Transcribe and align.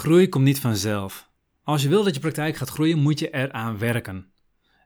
Groei 0.00 0.28
komt 0.28 0.44
niet 0.44 0.60
vanzelf. 0.60 1.30
Als 1.62 1.82
je 1.82 1.88
wil 1.88 2.04
dat 2.04 2.14
je 2.14 2.20
praktijk 2.20 2.56
gaat 2.56 2.68
groeien, 2.68 2.98
moet 2.98 3.18
je 3.18 3.30
eraan 3.30 3.78
werken. 3.78 4.32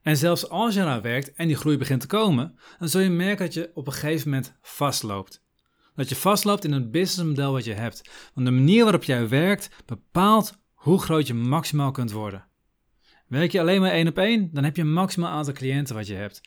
En 0.03 0.17
zelfs 0.17 0.49
als 0.49 0.75
je 0.75 0.81
eraan 0.81 1.01
werkt 1.01 1.33
en 1.33 1.47
die 1.47 1.57
groei 1.57 1.79
begint 1.79 2.01
te 2.01 2.07
komen, 2.07 2.59
dan 2.79 2.89
zul 2.89 3.01
je 3.01 3.11
merken 3.11 3.45
dat 3.45 3.55
je 3.55 3.71
op 3.75 3.87
een 3.87 3.93
gegeven 3.93 4.31
moment 4.31 4.57
vastloopt. 4.63 5.45
Dat 5.95 6.09
je 6.09 6.17
vastloopt 6.17 6.65
in 6.65 6.73
het 6.73 6.91
businessmodel 6.91 7.53
wat 7.53 7.65
je 7.65 7.73
hebt. 7.73 8.11
Want 8.35 8.47
de 8.47 8.53
manier 8.53 8.83
waarop 8.83 9.05
jij 9.05 9.29
werkt 9.29 9.69
bepaalt 9.87 10.59
hoe 10.75 11.01
groot 11.01 11.27
je 11.27 11.35
maximaal 11.35 11.91
kunt 11.91 12.13
worden. 12.13 12.47
Werk 13.27 13.53
je 13.53 13.61
alleen 13.61 13.81
maar 13.81 13.91
één 13.91 14.09
op 14.09 14.19
één, 14.19 14.51
dan 14.53 14.65
heb 14.65 14.77
je 14.77 14.83
een 14.83 14.93
maximaal 14.93 15.31
aantal 15.31 15.55
cliënten 15.55 15.95
wat 15.95 16.07
je 16.07 16.15
hebt. 16.15 16.41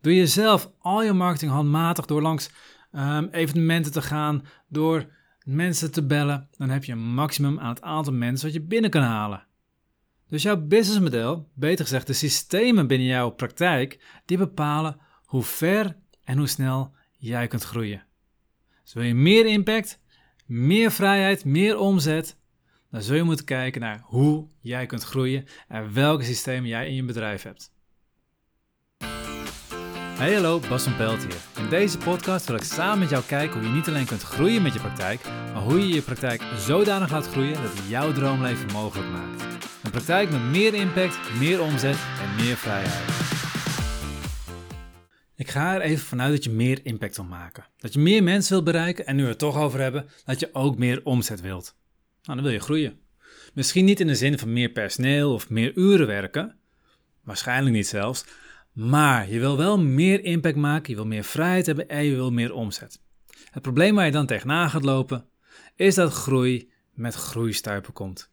Doe 0.00 0.14
je 0.14 0.26
zelf 0.26 0.70
al 0.78 1.02
je 1.02 1.12
marketing 1.12 1.50
handmatig 1.50 2.06
door 2.06 2.22
langs 2.22 2.50
um, 2.92 3.28
evenementen 3.30 3.92
te 3.92 4.02
gaan, 4.02 4.44
door 4.68 5.18
mensen 5.50 5.92
te 5.92 6.06
bellen, 6.06 6.48
dan 6.56 6.70
heb 6.70 6.84
je 6.84 6.92
een 6.92 7.14
maximum 7.14 7.58
aan 7.58 7.68
het 7.68 7.82
aantal 7.82 8.12
mensen 8.12 8.46
wat 8.46 8.54
je 8.54 8.62
binnen 8.62 8.90
kan 8.90 9.02
halen. 9.02 9.46
Dus 10.28 10.42
jouw 10.42 10.56
businessmodel, 10.56 11.48
beter 11.54 11.84
gezegd 11.84 12.06
de 12.06 12.12
systemen 12.12 12.86
binnen 12.86 13.06
jouw 13.06 13.30
praktijk, 13.30 14.20
die 14.24 14.38
bepalen 14.38 15.00
hoe 15.24 15.42
ver 15.42 15.96
en 16.24 16.38
hoe 16.38 16.46
snel 16.46 16.94
jij 17.18 17.46
kunt 17.46 17.62
groeien. 17.62 18.04
Dus 18.82 18.92
wil 18.92 19.02
je 19.02 19.14
meer 19.14 19.46
impact, 19.46 20.00
meer 20.46 20.90
vrijheid, 20.90 21.44
meer 21.44 21.78
omzet, 21.78 22.36
dan 22.90 23.02
zul 23.02 23.16
je 23.16 23.22
moeten 23.22 23.44
kijken 23.44 23.80
naar 23.80 24.00
hoe 24.04 24.48
jij 24.60 24.86
kunt 24.86 25.02
groeien 25.02 25.44
en 25.68 25.92
welke 25.92 26.24
systemen 26.24 26.68
jij 26.68 26.88
in 26.88 26.94
je 26.94 27.04
bedrijf 27.04 27.42
hebt. 27.42 27.72
Hey 30.20 30.34
hallo, 30.34 30.60
Bas 30.68 30.82
van 30.82 30.96
Pelt 30.96 31.22
hier. 31.22 31.64
In 31.64 31.68
deze 31.68 31.98
podcast 31.98 32.46
wil 32.46 32.56
ik 32.56 32.62
samen 32.62 32.98
met 32.98 33.10
jou 33.10 33.24
kijken 33.24 33.58
hoe 33.58 33.68
je 33.68 33.74
niet 33.74 33.88
alleen 33.88 34.06
kunt 34.06 34.22
groeien 34.22 34.62
met 34.62 34.72
je 34.72 34.80
praktijk, 34.80 35.24
maar 35.24 35.62
hoe 35.62 35.78
je 35.78 35.94
je 35.94 36.02
praktijk 36.02 36.42
zodanig 36.58 37.10
laat 37.10 37.26
groeien 37.26 37.62
dat 37.62 37.72
het 37.72 37.88
jouw 37.88 38.12
droomleven 38.12 38.72
mogelijk 38.72 39.08
maakt. 39.10 39.42
Een 39.82 39.90
praktijk 39.90 40.30
met 40.30 40.42
meer 40.42 40.74
impact, 40.74 41.38
meer 41.38 41.62
omzet 41.62 41.96
en 41.96 42.44
meer 42.44 42.56
vrijheid. 42.56 43.10
Ik 45.36 45.48
ga 45.48 45.74
er 45.74 45.80
even 45.80 46.06
vanuit 46.06 46.32
dat 46.32 46.44
je 46.44 46.50
meer 46.50 46.80
impact 46.82 47.16
wil 47.16 47.24
maken. 47.24 47.64
Dat 47.76 47.92
je 47.92 48.00
meer 48.00 48.22
mensen 48.22 48.52
wilt 48.52 48.64
bereiken 48.64 49.06
en 49.06 49.16
nu 49.16 49.22
we 49.22 49.28
het 49.28 49.38
toch 49.38 49.56
over 49.56 49.80
hebben, 49.80 50.08
dat 50.24 50.40
je 50.40 50.54
ook 50.54 50.78
meer 50.78 51.00
omzet 51.04 51.40
wilt. 51.40 51.76
Nou, 52.22 52.36
dan 52.36 52.42
wil 52.42 52.52
je 52.54 52.60
groeien. 52.60 53.00
Misschien 53.54 53.84
niet 53.84 54.00
in 54.00 54.06
de 54.06 54.14
zin 54.14 54.38
van 54.38 54.52
meer 54.52 54.70
personeel 54.70 55.32
of 55.32 55.50
meer 55.50 55.76
uren 55.76 56.06
werken, 56.06 56.56
waarschijnlijk 57.24 57.74
niet 57.74 57.86
zelfs, 57.86 58.24
maar 58.72 59.30
je 59.30 59.38
wil 59.38 59.56
wel 59.56 59.78
meer 59.78 60.24
impact 60.24 60.56
maken, 60.56 60.90
je 60.90 60.96
wil 60.96 61.06
meer 61.06 61.24
vrijheid 61.24 61.66
hebben 61.66 61.88
en 61.88 62.04
je 62.04 62.14
wil 62.14 62.30
meer 62.30 62.52
omzet. 62.52 63.00
Het 63.50 63.62
probleem 63.62 63.94
waar 63.94 64.06
je 64.06 64.12
dan 64.12 64.26
tegenaan 64.26 64.70
gaat 64.70 64.84
lopen, 64.84 65.28
is 65.76 65.94
dat 65.94 66.12
groei 66.12 66.70
met 66.92 67.14
groeistuipen 67.14 67.92
komt. 67.92 68.30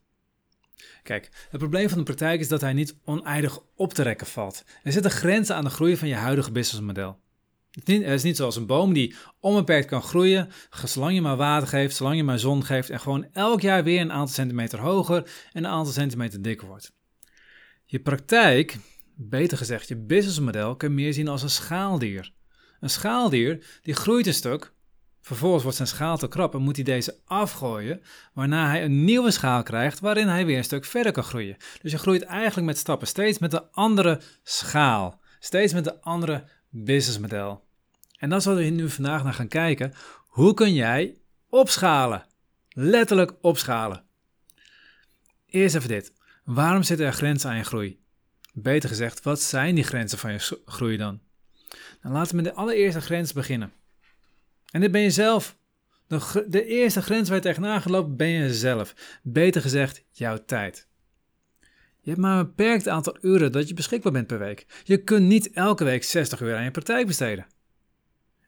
Kijk, 1.02 1.30
het 1.50 1.60
probleem 1.60 1.88
van 1.88 1.98
de 1.98 2.04
praktijk 2.04 2.40
is 2.40 2.48
dat 2.48 2.60
hij 2.60 2.72
niet 2.72 2.96
oneindig 3.04 3.60
op 3.76 3.92
te 3.92 4.02
rekken 4.02 4.26
valt. 4.26 4.64
Er 4.82 4.92
zitten 4.92 5.10
grenzen 5.10 5.54
aan 5.54 5.64
de 5.64 5.70
groei 5.70 5.96
van 5.96 6.08
je 6.08 6.14
huidige 6.14 6.52
businessmodel. 6.52 7.18
Het 7.70 7.88
is 7.88 8.22
niet 8.22 8.36
zoals 8.36 8.56
een 8.56 8.66
boom 8.66 8.92
die 8.92 9.14
onbeperkt 9.40 9.86
kan 9.86 10.02
groeien, 10.02 10.48
zolang 10.84 11.14
je 11.14 11.20
maar 11.20 11.36
water 11.36 11.68
geeft, 11.68 11.96
zolang 11.96 12.16
je 12.16 12.24
maar 12.24 12.38
zon 12.38 12.64
geeft 12.64 12.90
en 12.90 13.00
gewoon 13.00 13.26
elk 13.32 13.60
jaar 13.60 13.84
weer 13.84 14.00
een 14.00 14.12
aantal 14.12 14.34
centimeter 14.34 14.78
hoger 14.78 15.30
en 15.52 15.64
een 15.64 15.70
aantal 15.70 15.92
centimeter 15.92 16.42
dikker 16.42 16.66
wordt. 16.66 16.92
Je 17.84 18.00
praktijk 18.00 18.76
beter 19.20 19.58
gezegd, 19.58 19.88
je 19.88 19.96
businessmodel 19.96 20.76
kun 20.76 20.88
je 20.88 20.94
meer 20.94 21.12
zien 21.12 21.28
als 21.28 21.42
een 21.42 21.50
schaaldier. 21.50 22.32
Een 22.80 22.90
schaaldier 22.90 23.78
die 23.82 23.94
groeit 23.94 24.26
een 24.26 24.34
stuk, 24.34 24.72
vervolgens 25.20 25.62
wordt 25.62 25.76
zijn 25.76 25.88
schaal 25.88 26.18
te 26.18 26.28
krap 26.28 26.54
en 26.54 26.62
moet 26.62 26.76
hij 26.76 26.84
deze 26.84 27.20
afgooien, 27.24 28.02
waarna 28.32 28.68
hij 28.68 28.84
een 28.84 29.04
nieuwe 29.04 29.30
schaal 29.30 29.62
krijgt 29.62 30.00
waarin 30.00 30.28
hij 30.28 30.46
weer 30.46 30.56
een 30.56 30.64
stuk 30.64 30.84
verder 30.84 31.12
kan 31.12 31.22
groeien. 31.22 31.56
Dus 31.82 31.92
je 31.92 31.98
groeit 31.98 32.22
eigenlijk 32.22 32.66
met 32.66 32.78
stappen 32.78 33.06
steeds 33.06 33.38
met 33.38 33.52
een 33.52 33.70
andere 33.70 34.20
schaal, 34.42 35.20
steeds 35.38 35.72
met 35.72 35.86
een 35.86 36.00
andere 36.00 36.44
businessmodel. 36.68 37.66
En 38.18 38.28
dan 38.28 38.42
zullen 38.42 38.64
we 38.64 38.70
nu 38.70 38.90
vandaag 38.90 39.24
naar 39.24 39.34
gaan 39.34 39.48
kijken, 39.48 39.92
hoe 40.26 40.54
kun 40.54 40.74
jij 40.74 41.18
opschalen? 41.48 42.26
Letterlijk 42.68 43.32
opschalen. 43.40 44.04
Eerst 45.46 45.74
even 45.74 45.88
dit. 45.88 46.12
Waarom 46.44 46.82
zitten 46.82 47.06
er 47.06 47.12
grenzen 47.12 47.50
aan 47.50 47.56
je 47.56 47.64
groei? 47.64 48.00
Beter 48.52 48.88
gezegd, 48.88 49.22
wat 49.22 49.40
zijn 49.40 49.74
die 49.74 49.84
grenzen 49.84 50.18
van 50.18 50.32
je 50.32 50.60
groei 50.64 50.96
dan? 50.96 51.20
Nou, 52.02 52.14
laten 52.14 52.30
we 52.36 52.42
met 52.42 52.44
de 52.44 52.60
allereerste 52.60 53.00
grens 53.00 53.32
beginnen. 53.32 53.72
En 54.70 54.80
dit 54.80 54.90
ben 54.90 55.00
je 55.00 55.10
zelf. 55.10 55.56
De, 56.06 56.44
de 56.48 56.64
eerste 56.64 57.02
grens 57.02 57.28
waar 57.28 57.36
je 57.36 57.42
tegenaan 57.42 57.82
gelopen 57.82 58.16
ben 58.16 58.28
je 58.28 58.54
zelf. 58.54 58.94
Beter 59.22 59.62
gezegd, 59.62 60.04
jouw 60.10 60.44
tijd. 60.44 60.86
Je 62.00 62.10
hebt 62.10 62.26
maar 62.26 62.38
een 62.38 62.46
beperkt 62.46 62.88
aantal 62.88 63.16
uren 63.20 63.52
dat 63.52 63.68
je 63.68 63.74
beschikbaar 63.74 64.12
bent 64.12 64.26
per 64.26 64.38
week. 64.38 64.66
Je 64.84 65.02
kunt 65.02 65.26
niet 65.26 65.50
elke 65.50 65.84
week 65.84 66.04
60 66.04 66.40
uur 66.40 66.56
aan 66.56 66.64
je 66.64 66.70
praktijk 66.70 67.06
besteden. 67.06 67.46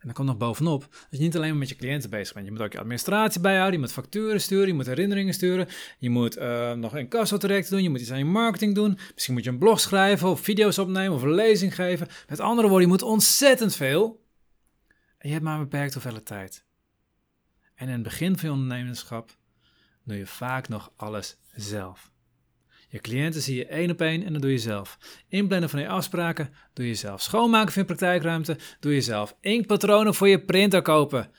En 0.00 0.06
dan 0.06 0.14
komt 0.14 0.28
nog 0.28 0.36
bovenop 0.36 0.80
dat 0.90 1.18
je 1.18 1.18
niet 1.18 1.36
alleen 1.36 1.48
maar 1.48 1.58
met 1.58 1.68
je 1.68 1.76
cliënten 1.76 2.10
bezig 2.10 2.34
bent. 2.34 2.46
Je 2.46 2.52
moet 2.52 2.60
ook 2.60 2.72
je 2.72 2.78
administratie 2.78 3.40
bijhouden, 3.40 3.72
je 3.72 3.78
moet 3.78 3.92
facturen 3.92 4.40
sturen, 4.40 4.66
je 4.66 4.74
moet 4.74 4.86
herinneringen 4.86 5.34
sturen. 5.34 5.68
Je 5.98 6.10
moet 6.10 6.38
uh, 6.38 6.72
nog 6.72 6.94
een 6.94 7.08
direct 7.38 7.70
doen, 7.70 7.82
je 7.82 7.90
moet 7.90 8.00
iets 8.00 8.10
aan 8.10 8.18
je 8.18 8.24
marketing 8.24 8.74
doen. 8.74 8.98
Misschien 9.14 9.34
moet 9.34 9.44
je 9.44 9.50
een 9.50 9.58
blog 9.58 9.80
schrijven 9.80 10.28
of 10.28 10.40
video's 10.40 10.78
opnemen 10.78 11.16
of 11.16 11.22
een 11.22 11.34
lezing 11.34 11.74
geven. 11.74 12.08
Met 12.28 12.40
andere 12.40 12.68
woorden, 12.68 12.86
je 12.86 12.92
moet 12.92 13.02
ontzettend 13.02 13.76
veel. 13.76 14.24
En 15.18 15.28
je 15.28 15.32
hebt 15.32 15.44
maar 15.44 15.54
een 15.54 15.68
beperkt 15.68 15.92
hoeveelheid 15.92 16.26
tijd. 16.26 16.64
En 17.74 17.86
in 17.86 17.92
het 17.92 18.02
begin 18.02 18.38
van 18.38 18.48
je 18.48 18.54
ondernemerschap 18.54 19.36
doe 20.04 20.16
je 20.16 20.26
vaak 20.26 20.68
nog 20.68 20.92
alles 20.96 21.36
zelf. 21.54 22.10
Je 22.92 22.98
cliënten 22.98 23.42
zie 23.42 23.56
je 23.56 23.66
één 23.66 23.90
op 23.90 24.00
één 24.00 24.24
en 24.24 24.32
dat 24.32 24.42
doe 24.42 24.50
je 24.50 24.58
zelf. 24.58 24.98
Inplannen 25.28 25.70
van 25.70 25.80
je 25.80 25.88
afspraken 25.88 26.54
doe 26.72 26.86
je 26.86 26.94
zelf. 26.94 27.22
Schoonmaken 27.22 27.72
van 27.72 27.82
je 27.82 27.88
praktijkruimte 27.88 28.56
doe 28.80 28.94
je 28.94 29.00
zelf. 29.00 29.36
Inkpatronen 29.40 30.14
voor 30.14 30.28
je 30.28 30.40
printer 30.40 30.82
kopen. 30.82 31.30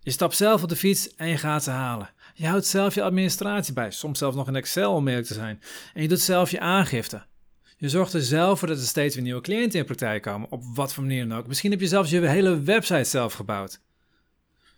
Je 0.00 0.10
stapt 0.10 0.36
zelf 0.36 0.62
op 0.62 0.68
de 0.68 0.76
fiets 0.76 1.14
en 1.14 1.28
je 1.28 1.36
gaat 1.36 1.62
ze 1.62 1.70
halen. 1.70 2.10
Je 2.34 2.46
houdt 2.46 2.66
zelf 2.66 2.94
je 2.94 3.02
administratie 3.02 3.74
bij, 3.74 3.90
soms 3.90 4.18
zelfs 4.18 4.36
nog 4.36 4.48
in 4.48 4.56
Excel 4.56 4.94
om 4.94 5.08
eerlijk 5.08 5.26
te 5.26 5.34
zijn. 5.34 5.60
En 5.94 6.02
je 6.02 6.08
doet 6.08 6.20
zelf 6.20 6.50
je 6.50 6.60
aangifte. 6.60 7.26
Je 7.76 7.88
zorgt 7.88 8.12
er 8.12 8.22
zelf 8.22 8.58
voor 8.58 8.68
dat 8.68 8.76
er 8.76 8.86
steeds 8.86 9.14
weer 9.14 9.24
nieuwe 9.24 9.40
cliënten 9.40 9.78
in 9.78 9.84
praktijk 9.84 10.22
komen, 10.22 10.50
op 10.50 10.62
wat 10.74 10.94
voor 10.94 11.02
manier 11.02 11.28
dan 11.28 11.38
ook. 11.38 11.46
Misschien 11.46 11.70
heb 11.70 11.80
je 11.80 11.86
zelfs 11.86 12.10
je 12.10 12.26
hele 12.26 12.62
website 12.62 13.04
zelf 13.04 13.32
gebouwd. 13.32 13.80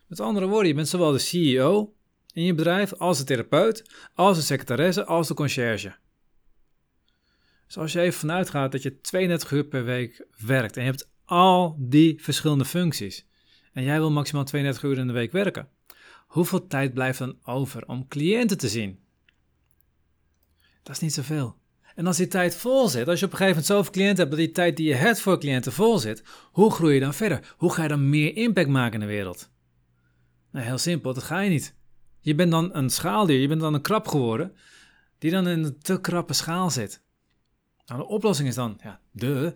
Met 0.07 0.21
andere 0.21 0.47
woorden, 0.47 0.69
je 0.69 0.75
bent 0.75 0.89
zowel 0.89 1.13
de 1.13 1.19
CEO 1.19 1.95
in 2.33 2.45
je 2.45 2.55
bedrijf 2.55 2.93
als 2.93 3.19
de 3.19 3.25
therapeut, 3.25 3.91
als 4.15 4.37
de 4.37 4.43
secretaresse, 4.43 5.05
als 5.05 5.29
de 5.29 5.35
conciërge. 5.35 5.95
Dus 7.71 7.79
als 7.79 7.93
je 7.93 8.01
even 8.01 8.19
vanuit 8.19 8.51
gaat 8.51 8.73
dat 8.73 8.83
je 8.83 9.01
32 9.01 9.51
uur 9.51 9.65
per 9.65 9.85
week 9.85 10.27
werkt 10.47 10.77
en 10.77 10.83
je 10.83 10.91
hebt 10.91 11.11
al 11.25 11.77
die 11.79 12.23
verschillende 12.23 12.65
functies 12.65 13.27
en 13.73 13.83
jij 13.83 13.99
wil 13.99 14.11
maximaal 14.11 14.45
32 14.45 14.83
uur 14.83 14.99
in 14.99 15.07
de 15.07 15.13
week 15.13 15.33
werken, 15.33 15.69
hoeveel 16.27 16.67
tijd 16.67 16.95
blijft 16.95 17.19
dan 17.19 17.39
over 17.43 17.87
om 17.87 18.09
cliënten 18.09 18.59
te 18.59 18.69
zien? 18.69 18.99
Dat 20.83 20.95
is 20.95 21.03
niet 21.03 21.13
zoveel. 21.13 21.57
En 21.95 22.07
als 22.07 22.17
die 22.17 22.27
tijd 22.27 22.57
vol 22.57 22.89
zit, 22.89 23.09
als 23.09 23.21
je 23.21 23.27
op 23.27 23.33
een 23.33 23.39
gegeven 23.39 23.61
moment 23.61 23.67
zoveel 23.67 23.93
cliënten 23.93 24.19
hebt 24.19 24.31
dat 24.31 24.39
die 24.39 24.53
tijd 24.53 24.77
die 24.77 24.89
je 24.89 24.95
hebt 24.95 25.21
voor 25.21 25.39
cliënten 25.39 25.73
vol 25.73 25.99
zit, 25.99 26.23
hoe 26.53 26.73
groei 26.73 26.95
je 26.95 27.01
dan 27.01 27.15
verder? 27.15 27.55
Hoe 27.57 27.73
ga 27.73 27.83
je 27.83 27.89
dan 27.89 28.09
meer 28.09 28.37
impact 28.37 28.69
maken 28.69 28.95
in 28.95 29.01
de 29.01 29.13
wereld? 29.13 29.51
Nou, 30.51 30.67
heel 30.67 30.79
simpel, 30.79 31.15
dat 31.15 31.23
ga 31.23 31.41
je 31.41 31.51
niet. 31.51 31.75
Je 32.21 32.35
bent 32.35 32.51
dan 32.51 32.75
een 32.75 32.91
schaaldier, 32.91 33.41
je 33.41 33.49
bent 33.49 33.61
dan 33.61 33.75
een 33.75 33.83
krab 33.83 34.09
geworden, 34.09 34.57
die 35.19 35.31
dan 35.31 35.49
in 35.49 35.65
een 35.65 35.79
te 35.79 36.01
krappe 36.01 36.33
schaal 36.33 36.71
zit. 36.71 37.09
Nou, 37.91 38.03
de 38.03 38.09
oplossing 38.09 38.49
is 38.49 38.55
dan, 38.55 38.79
ja, 38.83 39.01
de, 39.11 39.55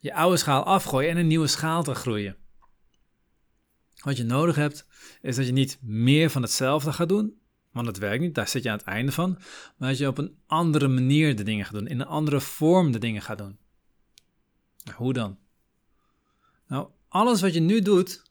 je 0.00 0.14
oude 0.14 0.36
schaal 0.36 0.64
afgooien 0.64 1.10
en 1.10 1.16
een 1.16 1.26
nieuwe 1.26 1.46
schaal 1.46 1.82
te 1.82 1.94
groeien. 1.94 2.36
Wat 3.94 4.16
je 4.16 4.24
nodig 4.24 4.56
hebt, 4.56 4.86
is 5.20 5.36
dat 5.36 5.46
je 5.46 5.52
niet 5.52 5.78
meer 5.82 6.30
van 6.30 6.42
hetzelfde 6.42 6.92
gaat 6.92 7.08
doen, 7.08 7.40
want 7.70 7.86
dat 7.86 7.96
werkt 7.96 8.22
niet, 8.22 8.34
daar 8.34 8.48
zit 8.48 8.62
je 8.62 8.70
aan 8.70 8.76
het 8.76 8.86
einde 8.86 9.12
van, 9.12 9.38
maar 9.76 9.88
dat 9.88 9.98
je 9.98 10.06
op 10.06 10.18
een 10.18 10.38
andere 10.46 10.88
manier 10.88 11.36
de 11.36 11.42
dingen 11.42 11.64
gaat 11.64 11.74
doen, 11.74 11.86
in 11.86 12.00
een 12.00 12.06
andere 12.06 12.40
vorm 12.40 12.92
de 12.92 12.98
dingen 12.98 13.22
gaat 13.22 13.38
doen. 13.38 13.58
Nou, 14.84 14.96
hoe 14.96 15.12
dan? 15.12 15.38
Nou, 16.66 16.88
alles 17.08 17.40
wat 17.40 17.54
je 17.54 17.60
nu 17.60 17.80
doet, 17.80 18.22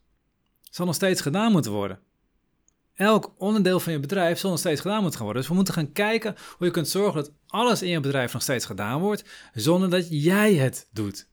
zal 0.62 0.86
nog 0.86 0.94
steeds 0.94 1.20
gedaan 1.20 1.52
moeten 1.52 1.72
worden. 1.72 2.00
Elk 2.96 3.34
onderdeel 3.38 3.80
van 3.80 3.92
je 3.92 4.00
bedrijf 4.00 4.38
zal 4.38 4.50
nog 4.50 4.58
steeds 4.58 4.80
gedaan 4.80 5.00
moeten 5.00 5.14
gaan 5.14 5.24
worden. 5.24 5.42
Dus 5.42 5.50
we 5.50 5.56
moeten 5.56 5.74
gaan 5.74 5.92
kijken 5.92 6.34
hoe 6.56 6.66
je 6.66 6.72
kunt 6.72 6.88
zorgen 6.88 7.22
dat 7.22 7.32
alles 7.46 7.82
in 7.82 7.88
je 7.88 8.00
bedrijf 8.00 8.32
nog 8.32 8.42
steeds 8.42 8.64
gedaan 8.64 9.00
wordt, 9.00 9.24
zonder 9.54 9.90
dat 9.90 10.06
jij 10.10 10.54
het 10.54 10.88
doet. 10.92 11.28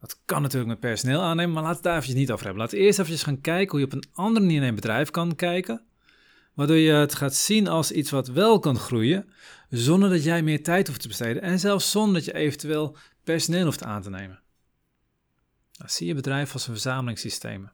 Dat 0.00 0.20
kan 0.24 0.42
natuurlijk 0.42 0.70
met 0.70 0.80
personeel 0.80 1.20
aannemen, 1.20 1.54
maar 1.54 1.62
we 1.62 1.68
het 1.68 1.82
daar 1.82 1.92
eventjes 1.92 2.18
niet 2.18 2.30
over 2.30 2.46
hebben. 2.46 2.68
We 2.68 2.76
eerst 2.76 2.98
even 2.98 3.18
gaan 3.18 3.40
kijken 3.40 3.70
hoe 3.70 3.80
je 3.80 3.86
op 3.86 3.92
een 3.92 4.10
andere 4.12 4.44
manier 4.44 4.58
naar 4.58 4.68
je 4.68 4.74
bedrijf 4.74 5.10
kan 5.10 5.34
kijken, 5.34 5.82
waardoor 6.54 6.76
je 6.76 6.92
het 6.92 7.14
gaat 7.14 7.34
zien 7.34 7.68
als 7.68 7.92
iets 7.92 8.10
wat 8.10 8.28
wel 8.28 8.58
kan 8.58 8.78
groeien, 8.78 9.32
zonder 9.70 10.10
dat 10.10 10.24
jij 10.24 10.42
meer 10.42 10.62
tijd 10.62 10.86
hoeft 10.86 11.00
te 11.00 11.08
besteden 11.08 11.42
en 11.42 11.58
zelfs 11.58 11.90
zonder 11.90 12.14
dat 12.14 12.24
je 12.24 12.34
eventueel 12.34 12.96
personeel 13.24 13.64
hoeft 13.64 13.82
aan 13.82 14.02
te 14.02 14.10
nemen. 14.10 14.40
Nou, 15.72 15.90
zie 15.90 16.06
je 16.06 16.14
bedrijf 16.14 16.52
als 16.52 16.66
een 16.66 16.72
verzamelingssystemen. 16.72 17.72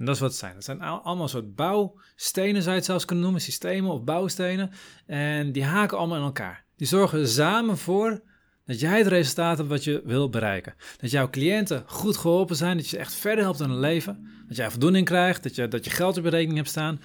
En 0.00 0.06
dat 0.06 0.14
is 0.14 0.20
wat 0.20 0.30
het 0.30 0.38
zijn. 0.38 0.54
Dat 0.54 0.64
zijn 0.64 0.80
allemaal 0.80 1.28
soort 1.28 1.54
bouwstenen, 1.54 2.60
zou 2.62 2.70
je 2.70 2.76
het 2.76 2.84
zelfs 2.84 3.04
kunnen 3.04 3.24
noemen, 3.24 3.42
systemen 3.42 3.90
of 3.90 4.04
bouwstenen. 4.04 4.70
En 5.06 5.52
die 5.52 5.64
haken 5.64 5.98
allemaal 5.98 6.16
in 6.16 6.24
elkaar. 6.24 6.64
Die 6.76 6.86
zorgen 6.86 7.28
samen 7.28 7.78
voor 7.78 8.22
dat 8.64 8.80
jij 8.80 8.98
het 8.98 9.06
resultaat 9.06 9.56
hebt 9.56 9.68
wat 9.68 9.84
je 9.84 10.02
wil 10.04 10.28
bereiken. 10.28 10.74
Dat 10.96 11.10
jouw 11.10 11.30
cliënten 11.30 11.84
goed 11.86 12.16
geholpen 12.16 12.56
zijn, 12.56 12.76
dat 12.76 12.84
je 12.84 12.90
ze 12.90 12.98
echt 12.98 13.14
verder 13.14 13.44
helpt 13.44 13.60
in 13.60 13.68
hun 13.68 13.78
leven. 13.78 14.28
Dat 14.48 14.56
jij 14.56 14.70
voldoening 14.70 15.06
krijgt, 15.06 15.42
dat 15.42 15.54
je, 15.54 15.68
dat 15.68 15.84
je 15.84 15.90
geld 15.90 16.18
op 16.18 16.24
je 16.24 16.30
rekening 16.30 16.56
hebt 16.56 16.70
staan. 16.70 17.00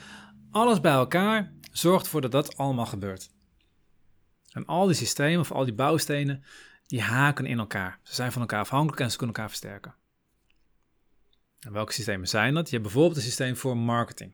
Alles 0.52 0.82
bij 0.82 0.92
elkaar 0.92 1.52
zorgt 1.72 2.06
ervoor 2.06 2.22
dat 2.22 2.32
dat 2.32 2.58
allemaal 2.58 2.86
gebeurt. 2.86 3.30
En 4.52 4.66
al 4.66 4.86
die 4.86 4.96
systemen 4.96 5.40
of 5.40 5.52
al 5.52 5.66
die 5.66 5.74
bouwstenen, 5.74 6.44
die 6.86 7.02
haken 7.02 7.46
in 7.46 7.60
elkaar. 7.60 8.00
Ze 8.04 8.14
zijn 8.14 8.32
van 8.32 8.42
elkaar 8.42 8.60
afhankelijk 8.60 9.00
en 9.00 9.12
ze 9.12 9.18
kunnen 9.18 9.36
elkaar 9.36 9.50
versterken. 9.50 9.96
En 11.66 11.72
welke 11.72 11.94
systemen 11.94 12.28
zijn 12.28 12.54
dat? 12.54 12.66
Je 12.66 12.72
hebt 12.72 12.84
bijvoorbeeld 12.84 13.16
een 13.16 13.24
systeem 13.24 13.56
voor 13.56 13.78
marketing. 13.78 14.32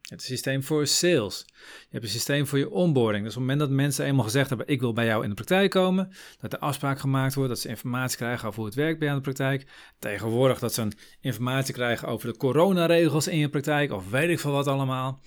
Je 0.00 0.14
hebt 0.14 0.20
een 0.20 0.34
systeem 0.34 0.62
voor 0.62 0.86
sales. 0.86 1.44
Je 1.56 1.88
hebt 1.90 2.04
een 2.04 2.10
systeem 2.10 2.46
voor 2.46 2.58
je 2.58 2.70
onboarding. 2.70 3.24
Dus 3.24 3.34
op 3.34 3.40
het 3.40 3.48
moment 3.48 3.68
dat 3.68 3.78
mensen 3.78 4.04
eenmaal 4.04 4.24
gezegd 4.24 4.48
hebben: 4.48 4.68
Ik 4.68 4.80
wil 4.80 4.92
bij 4.92 5.06
jou 5.06 5.22
in 5.22 5.28
de 5.28 5.34
praktijk 5.34 5.70
komen, 5.70 6.12
dat 6.40 6.52
er 6.52 6.58
afspraak 6.58 6.98
gemaakt 6.98 7.34
wordt, 7.34 7.50
dat 7.50 7.60
ze 7.60 7.68
informatie 7.68 8.16
krijgen 8.16 8.46
over 8.46 8.58
hoe 8.58 8.68
het 8.68 8.74
werkt 8.78 8.98
bij 8.98 9.08
jou 9.08 9.18
in 9.18 9.24
de 9.24 9.32
praktijk. 9.32 9.66
Tegenwoordig 9.98 10.58
dat 10.58 10.74
ze 10.74 10.82
een 10.82 10.92
informatie 11.20 11.74
krijgen 11.74 12.08
over 12.08 12.32
de 12.32 12.36
coronaregels 12.36 13.26
in 13.26 13.38
je 13.38 13.48
praktijk, 13.48 13.92
of 13.92 14.10
weet 14.10 14.30
ik 14.30 14.40
veel 14.40 14.52
wat 14.52 14.66
allemaal. 14.66 15.20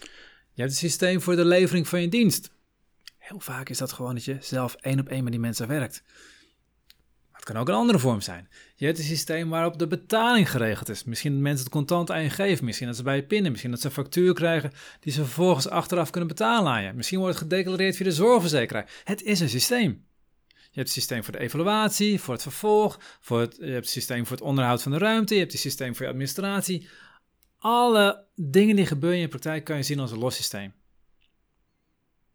Je 0.54 0.62
hebt 0.62 0.72
een 0.72 0.78
systeem 0.78 1.22
voor 1.22 1.36
de 1.36 1.46
levering 1.46 1.88
van 1.88 2.02
je 2.02 2.08
dienst. 2.08 2.52
Heel 3.18 3.40
vaak 3.40 3.70
is 3.70 3.78
dat 3.78 3.92
gewoon 3.92 4.14
dat 4.14 4.24
je 4.24 4.38
zelf 4.40 4.76
één 4.76 5.00
op 5.00 5.08
één 5.08 5.24
met 5.24 5.32
die 5.32 5.42
mensen 5.42 5.68
werkt. 5.68 6.04
Het 7.42 7.50
kan 7.50 7.62
ook 7.62 7.70
een 7.70 7.76
andere 7.76 8.00
vorm 8.00 8.22
zijn. 8.22 8.50
Je 8.76 8.86
hebt 8.86 8.98
een 8.98 9.04
systeem 9.04 9.50
waarop 9.50 9.80
de 9.80 9.88
betaling 9.88 10.52
geregeld 10.52 10.90
is. 10.90 11.04
Misschien 11.04 11.32
dat 11.32 11.42
mensen 11.42 11.64
het 11.64 11.74
contant 11.74 12.12
aan 12.12 12.24
je 12.24 12.30
geven. 12.30 12.66
Misschien 12.66 12.88
dat 12.88 12.96
ze 12.96 13.04
bij 13.04 13.16
je 13.16 13.24
pinnen. 13.24 13.52
Misschien 13.52 13.72
dat 13.72 13.80
ze 13.80 13.88
een 13.88 13.94
factuur 13.94 14.34
krijgen 14.34 14.72
die 15.00 15.14
ze 15.14 15.24
vervolgens 15.24 15.70
achteraf 15.70 16.10
kunnen 16.10 16.30
betalen 16.30 16.72
aan 16.72 16.84
je. 16.84 16.94
Misschien 16.94 17.20
wordt 17.20 17.40
het 17.40 17.44
gedeclareerd 17.44 17.96
via 17.96 18.06
de 18.06 18.12
zorgverzekeraar. 18.12 18.90
Het 19.04 19.24
is 19.24 19.40
een 19.40 19.50
systeem. 19.50 20.06
Je 20.48 20.78
hebt 20.80 20.88
het 20.88 20.90
systeem 20.90 21.24
voor 21.24 21.34
de 21.34 21.40
evaluatie, 21.40 22.20
voor 22.20 22.34
het 22.34 22.44
vervolg. 22.44 23.00
Voor 23.22 23.40
het, 23.40 23.56
je 23.60 23.66
hebt 23.66 23.76
het 23.76 23.90
systeem 23.90 24.26
voor 24.26 24.36
het 24.38 24.46
onderhoud 24.46 24.82
van 24.82 24.92
de 24.92 24.98
ruimte. 24.98 25.34
Je 25.34 25.40
hebt 25.40 25.52
het 25.52 25.62
systeem 25.62 25.96
voor 25.96 26.06
je 26.06 26.12
administratie. 26.12 26.90
Alle 27.58 28.26
dingen 28.36 28.76
die 28.76 28.86
gebeuren 28.86 29.18
in 29.18 29.24
je 29.24 29.30
praktijk 29.30 29.64
kan 29.64 29.78
je 29.78 29.84
zien 29.84 30.00
als 30.00 30.12
een 30.12 30.20
los 30.20 30.36
systeem. 30.36 30.74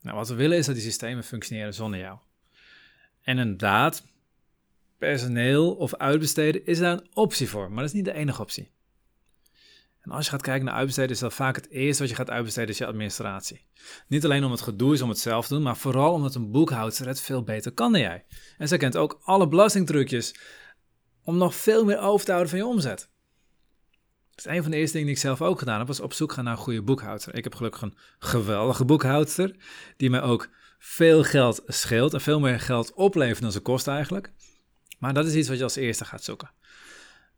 Nou, 0.01 0.17
wat 0.17 0.29
we 0.29 0.35
willen 0.35 0.59
is 0.59 0.67
dat 0.67 0.75
die 0.75 0.85
systemen 0.85 1.25
functioneren 1.25 1.75
zonder 1.75 2.01
jou. 2.01 2.19
En 3.23 3.39
inderdaad, 3.39 4.05
personeel 4.99 5.75
of 5.75 5.95
uitbesteden 5.95 6.67
is 6.67 6.79
daar 6.79 6.93
een 6.93 7.07
optie 7.13 7.49
voor, 7.49 7.69
maar 7.69 7.77
dat 7.77 7.87
is 7.87 7.93
niet 7.93 8.05
de 8.05 8.13
enige 8.13 8.43
optie. 8.43 8.75
En 10.01 10.13
als 10.13 10.25
je 10.25 10.31
gaat 10.31 10.43
kijken 10.43 10.65
naar 10.65 10.75
uitbesteden, 10.75 11.11
is 11.11 11.19
dat 11.19 11.35
vaak 11.35 11.57
het 11.57 11.71
eerste 11.71 12.03
wat 12.03 12.11
je 12.11 12.17
gaat 12.17 12.31
uitbesteden, 12.31 12.71
is 12.71 12.79
je 12.79 12.87
administratie. 12.87 13.67
Niet 14.09 14.25
alleen 14.25 14.45
om 14.45 14.51
het 14.51 14.61
gedoe 14.61 14.95
is 14.95 15.03
om 15.03 15.09
het 15.09 15.19
zelf 15.19 15.47
te 15.47 15.55
doen, 15.55 15.63
maar 15.63 15.77
vooral 15.77 16.13
omdat 16.13 16.35
een 16.35 16.51
boekhoudster 16.51 17.07
het 17.07 17.21
veel 17.21 17.43
beter 17.43 17.73
kan 17.73 17.93
dan 17.93 18.01
jij. 18.01 18.25
En 18.59 18.69
zij 18.69 18.79
kent 18.79 18.97
ook 18.97 19.21
alle 19.23 19.49
belastingtrucjes 19.49 20.35
om 21.25 21.37
nog 21.37 21.55
veel 21.55 21.85
meer 21.85 21.99
over 21.99 22.25
te 22.25 22.31
houden 22.31 22.51
van 22.51 22.61
je 22.61 22.67
omzet. 22.67 23.11
Dat 24.35 24.47
is 24.47 24.53
een 24.53 24.63
van 24.63 24.71
de 24.71 24.77
eerste 24.77 24.93
dingen 24.93 25.07
die 25.07 25.17
ik 25.17 25.23
zelf 25.23 25.43
ook 25.43 25.59
gedaan 25.59 25.79
heb, 25.79 25.87
was 25.87 26.01
op 26.01 26.13
zoek 26.13 26.33
gaan 26.33 26.45
naar 26.45 26.53
een 26.53 26.63
goede 26.63 26.83
boekhouder. 26.83 27.35
Ik 27.35 27.45
heb 27.45 27.55
gelukkig 27.55 27.83
een 27.83 27.97
geweldige 28.19 28.85
boekhoudster, 28.85 29.57
die 29.97 30.11
mij 30.11 30.23
ook 30.23 30.49
veel 30.79 31.25
geld 31.25 31.63
scheelt 31.67 32.15
en 32.15 32.21
veel 32.21 32.41
meer 32.41 32.61
geld 32.61 32.93
oplevert 32.95 33.41
dan 33.41 33.53
ze 33.53 33.61
kost 33.61 33.89
eigenlijk. 33.89 34.33
Maar 34.99 35.15
dat 35.15 35.27
is 35.27 35.35
iets 35.35 35.49
wat 35.49 35.57
je 35.57 35.63
als 35.63 35.77
eerste 35.77 36.05
gaat 36.05 36.25
zoeken. 36.25 36.51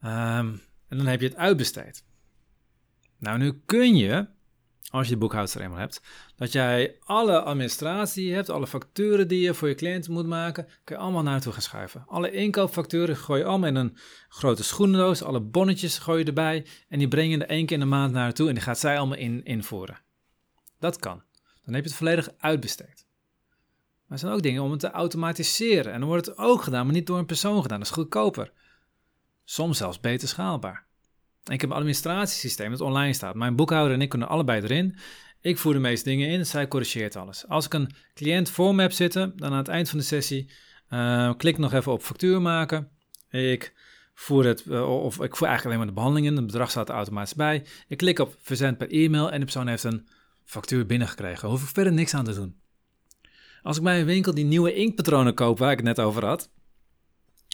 Ehm, 0.00 0.56
en 0.88 0.96
dan 0.96 1.06
heb 1.06 1.20
je 1.20 1.26
het 1.26 1.36
uitbesteed. 1.36 2.04
Nou, 3.18 3.38
nu 3.38 3.62
kun 3.66 3.96
je, 3.96 4.26
als 4.90 5.06
je 5.06 5.12
de 5.12 5.18
boekhoudster 5.18 5.60
eenmaal 5.60 5.78
hebt, 5.78 6.00
dat 6.36 6.52
jij 6.52 6.96
alle 7.00 7.42
administratie 7.42 8.34
hebt, 8.34 8.50
alle 8.50 8.66
facturen 8.66 9.28
die 9.28 9.40
je 9.40 9.54
voor 9.54 9.68
je 9.68 9.74
cliënt 9.74 10.08
moet 10.08 10.26
maken, 10.26 10.68
kun 10.84 10.96
je 10.96 11.02
allemaal 11.02 11.22
naartoe 11.22 11.52
gaan 11.52 11.62
schuiven. 11.62 12.04
Alle 12.06 12.30
inkoopfacturen 12.30 13.16
gooi 13.16 13.40
je 13.40 13.46
allemaal 13.46 13.68
in 13.68 13.74
een 13.74 13.96
grote 14.28 14.64
schoenendoos, 14.64 15.22
alle 15.22 15.40
bonnetjes 15.40 15.98
gooi 15.98 16.18
je 16.18 16.24
erbij 16.24 16.66
en 16.88 16.98
die 16.98 17.08
breng 17.08 17.32
je 17.32 17.38
er 17.38 17.48
één 17.48 17.66
keer 17.66 17.76
in 17.76 17.82
de 17.82 17.88
maand 17.88 18.12
naartoe 18.12 18.48
en 18.48 18.54
die 18.54 18.62
gaat 18.62 18.78
zij 18.78 18.98
allemaal 18.98 19.18
in, 19.18 19.44
invoeren. 19.44 20.00
Dat 20.78 20.98
kan. 20.98 21.22
Dan 21.64 21.74
heb 21.74 21.84
je 21.84 21.90
het 21.90 21.98
volledig 21.98 22.28
uitbesteed. 22.38 23.07
Maar 24.08 24.18
er 24.18 24.24
zijn 24.24 24.32
ook 24.32 24.42
dingen 24.42 24.62
om 24.62 24.70
het 24.70 24.80
te 24.80 24.90
automatiseren. 24.90 25.92
En 25.92 26.00
dan 26.00 26.08
wordt 26.08 26.26
het 26.26 26.38
ook 26.38 26.62
gedaan, 26.62 26.84
maar 26.84 26.94
niet 26.94 27.06
door 27.06 27.18
een 27.18 27.26
persoon 27.26 27.62
gedaan. 27.62 27.78
Dat 27.78 27.88
is 27.88 27.94
goedkoper. 27.94 28.52
Soms 29.44 29.78
zelfs 29.78 30.00
beter 30.00 30.28
schaalbaar. 30.28 30.86
ik 31.44 31.60
heb 31.60 31.70
een 31.70 31.76
administratiesysteem 31.76 32.70
dat 32.70 32.80
online 32.80 33.12
staat. 33.12 33.34
Mijn 33.34 33.56
boekhouder 33.56 33.94
en 33.94 34.02
ik 34.02 34.08
kunnen 34.08 34.28
allebei 34.28 34.62
erin. 34.62 34.96
Ik 35.40 35.58
voer 35.58 35.72
de 35.72 35.78
meeste 35.78 36.08
dingen 36.08 36.28
in, 36.28 36.46
zij 36.46 36.68
corrigeert 36.68 37.16
alles. 37.16 37.46
Als 37.48 37.64
ik 37.64 37.74
een 37.74 37.90
cliënt 38.14 38.50
voor 38.50 38.74
me 38.74 38.82
heb 38.82 38.92
zitten, 38.92 39.32
dan 39.36 39.50
aan 39.50 39.58
het 39.58 39.68
eind 39.68 39.88
van 39.88 39.98
de 39.98 40.04
sessie 40.04 40.50
uh, 40.90 41.34
klik 41.36 41.58
nog 41.58 41.72
even 41.72 41.92
op 41.92 42.02
factuur 42.02 42.42
maken. 42.42 42.88
Ik 43.30 43.72
voer 44.14 44.44
het, 44.44 44.64
uh, 44.66 45.02
of 45.04 45.20
ik 45.20 45.36
voer 45.36 45.46
eigenlijk 45.46 45.64
alleen 45.64 45.78
maar 45.78 45.86
de 45.86 45.92
behandeling 45.92 46.26
in. 46.26 46.36
Het 46.36 46.46
bedrag 46.46 46.70
staat 46.70 46.88
er 46.88 46.94
automatisch 46.94 47.34
bij. 47.34 47.64
Ik 47.88 47.96
klik 47.96 48.18
op 48.18 48.36
verzend 48.40 48.78
per 48.78 48.90
e-mail 48.90 49.30
en 49.30 49.38
de 49.38 49.44
persoon 49.44 49.66
heeft 49.66 49.84
een 49.84 50.08
factuur 50.44 50.86
binnengekregen. 50.86 51.40
Daar 51.40 51.50
hoef 51.50 51.62
ik 51.62 51.74
verder 51.74 51.92
niks 51.92 52.14
aan 52.14 52.24
te 52.24 52.34
doen. 52.34 52.56
Als 53.62 53.76
ik 53.76 53.82
bij 53.82 54.00
een 54.00 54.06
winkel 54.06 54.34
die 54.34 54.44
nieuwe 54.44 54.74
inkpatronen 54.74 55.34
koop, 55.34 55.58
waar 55.58 55.70
ik 55.70 55.76
het 55.76 55.86
net 55.86 56.00
over 56.00 56.24
had, 56.24 56.50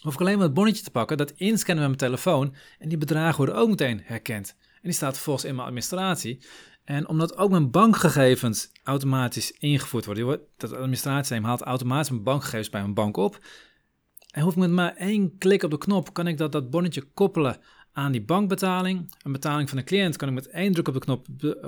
hoef 0.02 0.14
ik 0.14 0.20
alleen 0.20 0.36
maar 0.36 0.44
het 0.44 0.54
bonnetje 0.54 0.82
te 0.82 0.90
pakken, 0.90 1.16
dat 1.16 1.30
inscannen 1.30 1.88
met 1.90 2.00
mijn 2.00 2.10
telefoon 2.10 2.54
en 2.78 2.88
die 2.88 2.98
bedragen 2.98 3.36
worden 3.36 3.56
ook 3.56 3.68
meteen 3.68 4.00
herkend. 4.04 4.56
En 4.58 4.80
die 4.82 4.92
staat 4.92 5.14
vervolgens 5.14 5.44
in 5.44 5.54
mijn 5.54 5.66
administratie. 5.66 6.46
En 6.84 7.08
omdat 7.08 7.36
ook 7.36 7.50
mijn 7.50 7.70
bankgegevens 7.70 8.70
automatisch 8.82 9.52
ingevoerd 9.52 10.04
worden, 10.04 10.40
dat 10.56 10.72
administratiesysteem 10.72 11.44
haalt 11.44 11.62
automatisch 11.62 12.10
mijn 12.10 12.22
bankgegevens 12.22 12.70
bij 12.70 12.80
mijn 12.80 12.94
bank 12.94 13.16
op. 13.16 13.38
En 14.30 14.42
hoef 14.42 14.52
ik 14.52 14.58
met 14.58 14.70
maar 14.70 14.96
één 14.96 15.38
klik 15.38 15.62
op 15.62 15.70
de 15.70 15.78
knop, 15.78 16.12
kan 16.12 16.26
ik 16.26 16.38
dat, 16.38 16.52
dat 16.52 16.70
bonnetje 16.70 17.02
koppelen 17.02 17.60
aan 17.94 18.12
die 18.12 18.24
bankbetaling. 18.24 19.14
Een 19.22 19.32
betaling 19.32 19.68
van 19.68 19.78
de 19.78 19.84
cliënt 19.84 20.16
kan 20.16 20.28
ik 20.28 20.34
met 20.34 20.48
één 20.48 20.72
druk 20.72 20.88
op 20.88 20.94
de 20.94 21.00
knop 21.00 21.26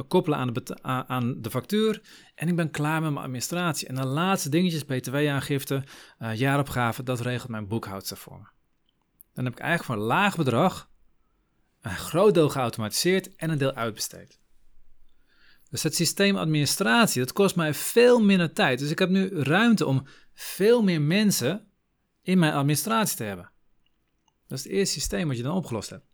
koppelen 0.08 0.38
aan 0.38 0.52
de, 0.52 0.82
aan 0.82 1.42
de 1.42 1.50
factuur. 1.50 2.02
En 2.34 2.48
ik 2.48 2.56
ben 2.56 2.70
klaar 2.70 3.00
met 3.00 3.10
mijn 3.10 3.24
administratie. 3.24 3.88
En 3.88 3.94
de 3.94 4.06
laatste 4.06 4.48
dingetjes, 4.48 4.84
btw-aangifte, 4.84 5.84
uh, 6.18 6.34
jaaropgave, 6.34 7.02
dat 7.02 7.20
regelt 7.20 7.50
mijn 7.50 7.68
boekhoudster 7.68 8.16
voor 8.16 8.38
me. 8.38 8.46
Dan 9.34 9.44
heb 9.44 9.52
ik 9.54 9.60
eigenlijk 9.60 9.84
voor 9.84 9.94
een 9.94 10.16
laag 10.18 10.36
bedrag 10.36 10.90
een 11.80 11.96
groot 11.96 12.34
deel 12.34 12.48
geautomatiseerd 12.48 13.36
en 13.36 13.50
een 13.50 13.58
deel 13.58 13.72
uitbesteed. 13.72 14.40
Dus 15.70 15.82
het 15.82 15.94
systeem 15.94 16.36
administratie, 16.36 17.20
dat 17.20 17.32
kost 17.32 17.56
mij 17.56 17.74
veel 17.74 18.20
minder 18.20 18.52
tijd. 18.52 18.78
Dus 18.78 18.90
ik 18.90 18.98
heb 18.98 19.08
nu 19.08 19.28
ruimte 19.28 19.86
om 19.86 20.06
veel 20.34 20.82
meer 20.82 21.00
mensen 21.00 21.68
in 22.22 22.38
mijn 22.38 22.52
administratie 22.52 23.16
te 23.16 23.24
hebben. 23.24 23.50
Dat 24.46 24.58
is 24.58 24.64
het 24.64 24.72
eerste 24.72 24.94
systeem 24.94 25.28
wat 25.28 25.36
je 25.36 25.42
dan 25.42 25.56
opgelost 25.56 25.90
hebt. 25.90 26.05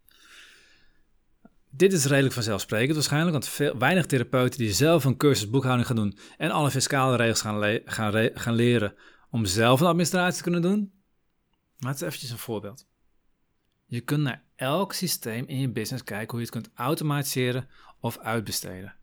Dit 1.75 1.93
is 1.93 2.05
redelijk 2.05 2.35
vanzelfsprekend 2.35 2.95
waarschijnlijk, 2.95 3.33
want 3.33 3.49
veel, 3.49 3.79
weinig 3.79 4.07
therapeuten 4.07 4.59
die 4.59 4.73
zelf 4.73 5.05
een 5.05 5.17
cursus 5.17 5.50
boekhouding 5.50 5.87
gaan 5.87 5.97
doen 5.97 6.19
en 6.37 6.50
alle 6.50 6.71
fiscale 6.71 7.17
regels 7.17 7.41
gaan, 7.41 7.81
gaan, 7.85 8.31
gaan 8.35 8.55
leren 8.55 8.95
om 9.31 9.45
zelf 9.45 9.81
een 9.81 9.87
administratie 9.87 10.37
te 10.37 10.43
kunnen 10.43 10.62
doen. 10.62 10.93
Maar 11.79 11.91
het 11.91 12.00
is 12.00 12.07
eventjes 12.07 12.31
een 12.31 12.38
voorbeeld. 12.38 12.87
Je 13.87 14.00
kunt 14.00 14.23
naar 14.23 14.45
elk 14.57 14.93
systeem 14.93 15.45
in 15.47 15.59
je 15.59 15.69
business 15.69 16.05
kijken 16.05 16.31
hoe 16.31 16.38
je 16.38 16.45
het 16.45 16.55
kunt 16.55 16.71
automatiseren 16.75 17.69
of 18.00 18.19
uitbesteden. 18.19 18.95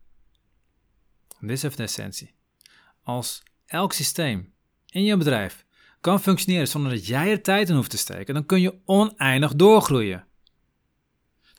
dit 1.40 1.50
is 1.50 1.62
even 1.62 1.76
de 1.76 1.82
essentie. 1.82 2.34
Als 3.02 3.42
elk 3.66 3.92
systeem 3.92 4.52
in 4.86 5.04
je 5.04 5.16
bedrijf 5.16 5.66
kan 6.00 6.20
functioneren 6.20 6.68
zonder 6.68 6.92
dat 6.92 7.06
jij 7.06 7.30
er 7.30 7.42
tijd 7.42 7.68
in 7.68 7.74
hoeft 7.74 7.90
te 7.90 7.98
steken, 7.98 8.34
dan 8.34 8.46
kun 8.46 8.60
je 8.60 8.78
oneindig 8.84 9.54
doorgroeien. 9.54 10.26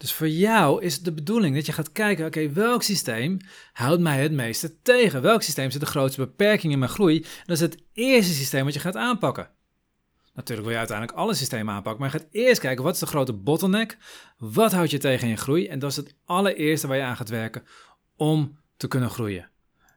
Dus 0.01 0.13
voor 0.13 0.29
jou 0.29 0.83
is 0.83 0.95
het 0.95 1.05
de 1.05 1.13
bedoeling 1.13 1.55
dat 1.55 1.65
je 1.65 1.71
gaat 1.71 1.91
kijken, 1.91 2.25
oké, 2.25 2.51
welk 2.51 2.83
systeem 2.83 3.37
houdt 3.73 4.01
mij 4.01 4.21
het 4.21 4.31
meeste 4.31 4.81
tegen? 4.81 5.21
Welk 5.21 5.41
systeem 5.41 5.71
zit 5.71 5.79
de 5.79 5.85
grootste 5.85 6.21
beperking 6.21 6.73
in 6.73 6.79
mijn 6.79 6.91
groei? 6.91 7.19
dat 7.19 7.55
is 7.55 7.59
het 7.59 7.77
eerste 7.93 8.33
systeem 8.33 8.65
wat 8.65 8.73
je 8.73 8.79
gaat 8.79 8.95
aanpakken. 8.95 9.49
Natuurlijk 10.33 10.61
wil 10.61 10.71
je 10.71 10.77
uiteindelijk 10.77 11.17
alle 11.17 11.33
systemen 11.33 11.73
aanpakken, 11.73 12.01
maar 12.01 12.11
je 12.11 12.19
gaat 12.19 12.27
eerst 12.31 12.61
kijken, 12.61 12.83
wat 12.83 12.93
is 12.93 12.99
de 12.99 13.05
grote 13.05 13.33
bottleneck? 13.33 13.97
Wat 14.37 14.71
houdt 14.71 14.91
je 14.91 14.97
tegen 14.97 15.23
in 15.23 15.29
je 15.29 15.37
groei? 15.37 15.67
En 15.67 15.79
dat 15.79 15.89
is 15.89 15.95
het 15.95 16.15
allereerste 16.25 16.87
waar 16.87 16.97
je 16.97 17.03
aan 17.03 17.17
gaat 17.17 17.29
werken 17.29 17.63
om 18.15 18.59
te 18.77 18.87
kunnen 18.87 19.09
groeien. 19.09 19.49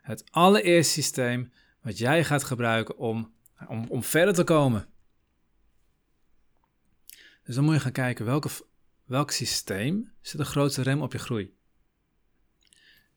Het 0.02 0.25
allereerste 0.30 0.92
systeem 0.92 1.52
wat 1.82 1.99
jij 1.99 2.25
gaat 2.25 2.44
gebruiken 2.44 2.99
om, 2.99 3.32
om, 3.68 3.87
om 3.88 4.02
verder 4.02 4.34
te 4.34 4.44
komen. 4.44 4.87
Dus 7.44 7.54
dan 7.54 7.64
moet 7.64 7.75
je 7.75 7.80
gaan 7.80 7.92
kijken 7.92 8.25
welke 8.25 8.49
welk 9.04 9.30
systeem 9.30 10.12
zit 10.20 10.38
de 10.38 10.44
grootste 10.44 10.82
rem 10.82 11.02
op 11.02 11.12
je 11.12 11.18
groei? 11.18 11.54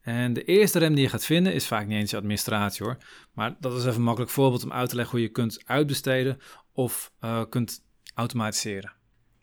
En 0.01 0.34
de 0.34 0.44
eerste 0.44 0.79
rem 0.79 0.94
die 0.94 1.03
je 1.03 1.10
gaat 1.10 1.25
vinden 1.25 1.53
is 1.53 1.67
vaak 1.67 1.88
niet 1.88 1.98
eens 1.98 2.12
je 2.12 2.17
administratie 2.17 2.86
hoor. 2.86 2.98
Maar 3.34 3.56
dat 3.60 3.74
is 3.74 3.84
even 3.84 3.96
een 3.96 4.01
makkelijk 4.01 4.32
voorbeeld 4.32 4.63
om 4.63 4.72
uit 4.72 4.89
te 4.89 4.96
leggen 4.96 5.17
hoe 5.17 5.27
je 5.27 5.32
kunt 5.32 5.65
uitbesteden 5.65 6.39
of 6.72 7.12
uh, 7.22 7.44
kunt 7.50 7.86
automatiseren. 8.13 8.94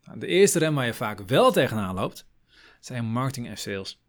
Nou, 0.04 0.18
de 0.18 0.26
eerste 0.26 0.58
rem 0.58 0.74
waar 0.74 0.86
je 0.86 0.94
vaak 0.94 1.20
wel 1.20 1.52
tegenaan 1.52 1.94
loopt, 1.94 2.26
zijn 2.80 3.04
marketing 3.04 3.48
en 3.48 3.58
sales. 3.58 4.02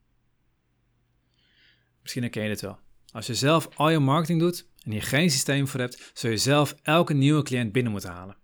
Misschien 2.01 2.23
herken 2.23 2.43
je 2.43 2.49
dit 2.49 2.61
wel. 2.61 2.79
Als 3.11 3.27
je 3.27 3.35
zelf 3.35 3.69
al 3.75 3.89
je 3.89 3.99
marketing 3.99 4.39
doet 4.39 4.67
en 4.83 4.91
hier 4.91 5.03
geen 5.03 5.31
systeem 5.31 5.67
voor 5.67 5.79
hebt, 5.79 6.11
zul 6.13 6.29
je 6.29 6.37
zelf 6.37 6.75
elke 6.81 7.13
nieuwe 7.13 7.43
cliënt 7.43 7.71
binnen 7.71 7.91
moeten 7.91 8.11
halen. 8.11 8.37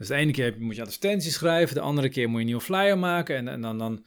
Dus 0.00 0.08
de 0.08 0.14
ene 0.14 0.32
keer 0.32 0.54
moet 0.58 0.76
je 0.76 0.82
advertenties 0.82 1.34
schrijven, 1.34 1.74
de 1.74 1.80
andere 1.80 2.08
keer 2.08 2.24
moet 2.26 2.34
je 2.34 2.40
een 2.40 2.46
nieuwe 2.46 2.62
flyer 2.62 2.98
maken. 2.98 3.36
En, 3.36 3.48
en 3.48 3.60
dan, 3.60 3.78
dan 3.78 4.04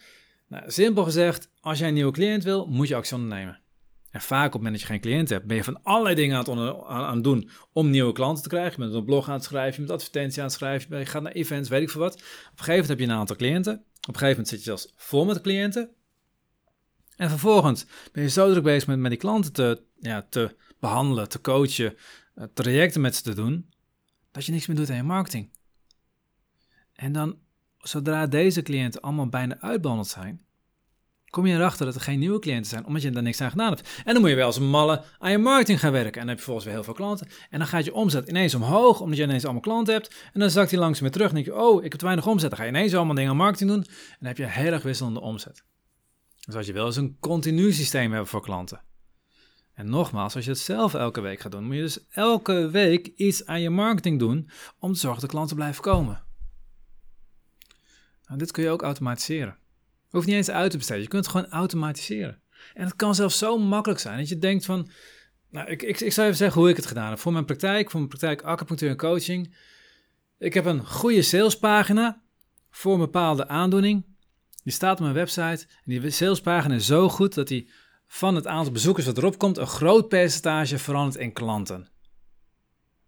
nou, 0.47 0.71
simpel 0.71 1.03
gezegd, 1.03 1.49
als 1.59 1.79
jij 1.79 1.87
een 1.87 1.93
nieuwe 1.93 2.11
cliënt 2.11 2.43
wil, 2.43 2.65
moet 2.67 2.87
je 2.87 2.95
actie 2.95 3.15
ondernemen. 3.15 3.59
En 4.11 4.21
vaak 4.21 4.45
op 4.45 4.51
het 4.51 4.61
moment 4.61 4.73
dat 4.73 4.81
je 4.81 4.87
geen 4.87 5.01
cliënt 5.01 5.29
hebt, 5.29 5.45
ben 5.45 5.57
je 5.57 5.63
van 5.63 5.83
allerlei 5.83 6.15
dingen 6.15 6.37
aan 6.37 6.57
het, 6.59 6.83
aan, 6.85 7.21
doen 7.21 7.49
om 7.73 7.89
nieuwe 7.89 8.11
klanten 8.11 8.43
te 8.43 8.49
krijgen. 8.49 8.71
Je 8.71 8.77
bent 8.77 8.93
een 8.93 9.05
blog 9.05 9.27
aan 9.27 9.33
het 9.33 9.43
schrijven, 9.43 9.81
je 9.81 9.87
bent 9.87 9.91
advertentie 9.91 10.41
aan 10.41 10.47
het 10.47 10.55
schrijven, 10.55 10.99
je 10.99 11.05
gaat 11.05 11.21
naar 11.21 11.31
events, 11.31 11.69
weet 11.69 11.81
ik 11.81 11.89
veel 11.89 12.01
wat. 12.01 12.13
Op 12.13 12.21
een 12.21 12.25
gegeven 12.51 12.71
moment 12.71 12.87
heb 12.87 12.99
je 12.99 13.05
een 13.05 13.19
aantal 13.19 13.35
cliënten. 13.35 13.73
Op 13.73 13.83
een 14.07 14.13
gegeven 14.13 14.29
moment 14.29 14.47
zit 14.47 14.57
je 14.57 14.65
zelfs 14.65 14.93
vol 14.95 15.25
met 15.25 15.41
cliënten. 15.41 15.89
En 17.15 17.29
vervolgens 17.29 17.85
ben 18.11 18.23
je 18.23 18.29
zo 18.29 18.51
druk 18.51 18.63
bezig 18.63 18.87
met, 18.87 18.99
met 18.99 19.11
die 19.11 19.19
klanten 19.19 19.53
te, 19.53 19.81
ja, 19.99 20.27
te 20.29 20.55
behandelen, 20.79 21.29
te 21.29 21.41
coachen, 21.41 21.95
eh, 22.35 22.45
trajecten 22.53 23.01
met 23.01 23.15
ze 23.15 23.21
te 23.21 23.33
doen, 23.33 23.69
dat 24.31 24.45
je 24.45 24.51
niks 24.51 24.67
meer 24.67 24.77
doet 24.77 24.89
aan 24.89 24.95
je 24.95 25.03
marketing. 25.03 25.49
En 26.93 27.11
dan, 27.11 27.37
zodra 27.77 28.27
deze 28.27 28.61
cliënten 28.61 29.01
allemaal 29.01 29.27
bijna 29.27 29.57
uitbehandeld 29.59 30.07
zijn, 30.07 30.41
kom 31.33 31.45
je 31.45 31.55
erachter 31.55 31.85
dat 31.85 31.95
er 31.95 32.01
geen 32.01 32.19
nieuwe 32.19 32.39
cliënten 32.39 32.69
zijn, 32.69 32.85
omdat 32.85 33.01
je 33.01 33.11
er 33.11 33.21
niks 33.21 33.41
aan 33.41 33.49
gedaan 33.49 33.69
hebt. 33.69 34.01
En 34.03 34.13
dan 34.13 34.21
moet 34.21 34.29
je 34.29 34.35
wel 34.35 34.45
als 34.45 34.59
malle 34.59 35.03
aan 35.19 35.31
je 35.31 35.37
marketing 35.37 35.79
gaan 35.79 35.91
werken. 35.91 36.13
En 36.13 36.19
dan 36.19 36.27
heb 36.27 36.37
je 36.37 36.43
volgens 36.43 36.65
weer 36.65 36.73
heel 36.73 36.83
veel 36.83 36.93
klanten. 36.93 37.27
En 37.49 37.59
dan 37.59 37.67
gaat 37.67 37.85
je 37.85 37.93
omzet 37.93 38.27
ineens 38.27 38.55
omhoog, 38.55 38.99
omdat 38.99 39.17
je 39.17 39.23
ineens 39.23 39.43
allemaal 39.43 39.61
klanten 39.61 39.93
hebt. 39.93 40.15
En 40.33 40.39
dan 40.39 40.49
zakt 40.49 40.71
hij 40.71 40.79
langzaam 40.79 41.01
weer 41.01 41.11
terug 41.11 41.27
en 41.27 41.33
denk 41.33 41.45
je, 41.45 41.55
oh, 41.55 41.83
ik 41.83 41.91
heb 41.91 41.99
te 41.99 42.05
weinig 42.05 42.27
omzet. 42.27 42.49
Dan 42.49 42.59
ga 42.59 42.65
je 42.65 42.71
ineens 42.71 42.95
allemaal 42.95 43.15
dingen 43.15 43.29
aan 43.31 43.37
marketing 43.37 43.69
doen. 43.69 43.81
En 43.83 44.17
dan 44.19 44.27
heb 44.27 44.37
je 44.37 44.45
heel 44.45 44.71
erg 44.71 44.83
wisselende 44.83 45.21
omzet. 45.21 45.63
Dus 46.45 46.55
als 46.55 46.65
je 46.65 46.73
wil, 46.73 46.87
is 46.87 46.95
een 46.95 47.17
continu 47.19 47.71
systeem 47.71 48.11
hebben 48.11 48.29
voor 48.29 48.41
klanten. 48.41 48.81
En 49.73 49.89
nogmaals, 49.89 50.35
als 50.35 50.45
je 50.45 50.51
het 50.51 50.59
zelf 50.59 50.93
elke 50.93 51.21
week 51.21 51.39
gaat 51.39 51.51
doen, 51.51 51.63
moet 51.63 51.75
je 51.75 51.81
dus 51.81 52.07
elke 52.09 52.69
week 52.69 53.07
iets 53.07 53.45
aan 53.45 53.61
je 53.61 53.69
marketing 53.69 54.19
doen 54.19 54.49
om 54.79 54.93
te 54.93 54.99
zorgen 54.99 55.21
dat 55.21 55.29
klanten 55.29 55.55
blijven 55.55 55.81
komen. 55.81 56.22
Nou, 58.33 58.45
dit 58.45 58.53
kun 58.53 58.63
je 58.63 58.69
ook 58.69 58.81
automatiseren. 58.81 59.57
Hoeft 60.09 60.27
niet 60.27 60.35
eens 60.35 60.49
uit 60.49 60.71
te 60.71 60.77
besteden, 60.77 61.01
je 61.01 61.07
kunt 61.07 61.25
het 61.25 61.35
gewoon 61.35 61.51
automatiseren. 61.51 62.41
En 62.73 62.83
het 62.83 62.95
kan 62.95 63.15
zelfs 63.15 63.37
zo 63.37 63.57
makkelijk 63.57 63.99
zijn 63.99 64.17
dat 64.17 64.29
je 64.29 64.37
denkt 64.37 64.65
van, 64.65 64.89
nou, 65.49 65.69
ik, 65.69 65.81
ik, 65.81 65.99
ik 65.99 66.11
zou 66.11 66.27
even 66.27 66.37
zeggen 66.39 66.61
hoe 66.61 66.69
ik 66.69 66.75
het 66.75 66.85
gedaan 66.85 67.09
heb. 67.09 67.19
Voor 67.19 67.31
mijn 67.31 67.45
praktijk, 67.45 67.89
voor 67.89 67.99
mijn 67.99 68.09
praktijk 68.17 68.41
acupunctuur 68.41 68.89
en 68.89 68.97
coaching. 68.97 69.55
Ik 70.37 70.53
heb 70.53 70.65
een 70.65 70.85
goede 70.85 71.21
salespagina 71.21 72.21
voor 72.69 72.93
een 72.93 72.99
bepaalde 72.99 73.47
aandoening. 73.47 74.05
Die 74.63 74.73
staat 74.73 74.93
op 74.93 74.99
mijn 74.99 75.13
website. 75.13 75.65
En 75.85 75.99
die 75.99 76.09
salespagina 76.09 76.75
is 76.75 76.85
zo 76.85 77.09
goed 77.09 77.33
dat 77.33 77.47
die 77.47 77.69
van 78.07 78.35
het 78.35 78.47
aantal 78.47 78.73
bezoekers 78.73 79.05
wat 79.05 79.17
erop 79.17 79.37
komt, 79.37 79.57
een 79.57 79.67
groot 79.67 80.07
percentage 80.07 80.77
verandert 80.77 81.15
in 81.15 81.33
klanten. 81.33 81.87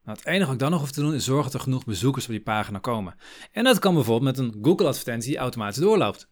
Nou, 0.06 0.18
het 0.18 0.28
enige 0.28 0.46
wat 0.46 0.54
ik 0.54 0.60
dan 0.60 0.72
nog 0.72 0.80
hoef 0.80 0.92
te 0.92 1.02
doen 1.02 1.14
is 1.14 1.26
zorgen 1.26 1.44
dat 1.44 1.54
er 1.54 1.60
genoeg 1.60 1.86
bezoekers 1.86 2.26
op 2.26 2.32
die 2.32 2.42
pagina 2.42 2.80
komen. 2.80 3.16
En 3.52 3.64
dat 3.64 3.80
kan 3.80 3.94
bijvoorbeeld 3.94 4.38
met 4.38 4.46
een 4.46 4.64
Google-advertentie 4.64 5.30
die 5.30 5.40
automatisch 5.40 5.82
doorloopt. 5.82 6.30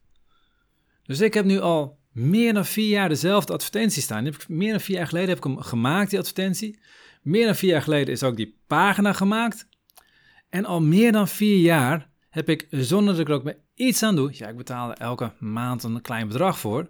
Dus 1.04 1.20
ik 1.20 1.34
heb 1.34 1.46
nu 1.46 1.60
al 1.60 2.00
meer 2.12 2.54
dan 2.54 2.66
vier 2.66 2.90
jaar 2.90 3.10
dezelfde 3.10 3.54
advertentie 3.54 4.02
staan. 4.02 4.26
heb 4.26 4.48
meer 4.48 4.72
dan 4.72 4.80
vier 4.80 4.98
jaar 4.98 5.08
geleden 5.08 5.30
heb 5.30 5.38
ik 5.38 5.44
hem 5.44 5.58
gemaakt, 5.58 6.10
die 6.10 6.20
advertentie. 6.20 6.80
Meer 7.22 7.46
dan 7.46 7.56
vier 7.56 7.70
jaar 7.70 7.82
geleden 7.82 8.14
is 8.14 8.24
ook 8.24 8.36
die 8.36 8.58
pagina 8.68 9.14
gemaakt. 9.14 9.68
En 10.50 10.66
al 10.66 10.82
meer 10.82 11.12
dan 11.12 11.28
vier 11.28 11.58
jaar 11.58 12.10
heb 12.30 12.50
ik, 12.50 12.68
zonder 12.70 13.14
dat 13.14 13.22
ik 13.22 13.28
er 13.28 13.34
ook 13.34 13.44
maar 13.44 13.58
iets 13.76 14.04
aan 14.04 14.16
doe... 14.16 14.30
Ja, 14.34 14.48
ik 14.48 14.58
betaal 14.58 14.90
er 14.90 14.98
elke 14.98 15.32
maand 15.40 15.84
een 15.84 16.02
klein 16.02 16.28
bedrag 16.28 16.60
voor. 16.60 16.90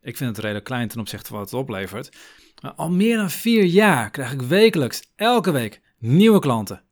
Ik 0.00 0.16
vind 0.16 0.30
het 0.30 0.38
redelijk 0.38 0.64
klein 0.64 0.88
ten 0.88 1.00
opzichte 1.00 1.28
van 1.28 1.38
wat 1.38 1.50
het 1.50 1.60
oplevert. 1.60 2.16
Maar 2.62 2.72
al 2.72 2.90
meer 2.90 3.16
dan 3.16 3.30
vier 3.30 3.64
jaar 3.64 4.10
krijg 4.10 4.32
ik 4.32 4.42
wekelijks, 4.42 5.02
elke 5.16 5.50
week, 5.50 5.80
nieuwe 5.98 6.38
klanten. 6.38 6.82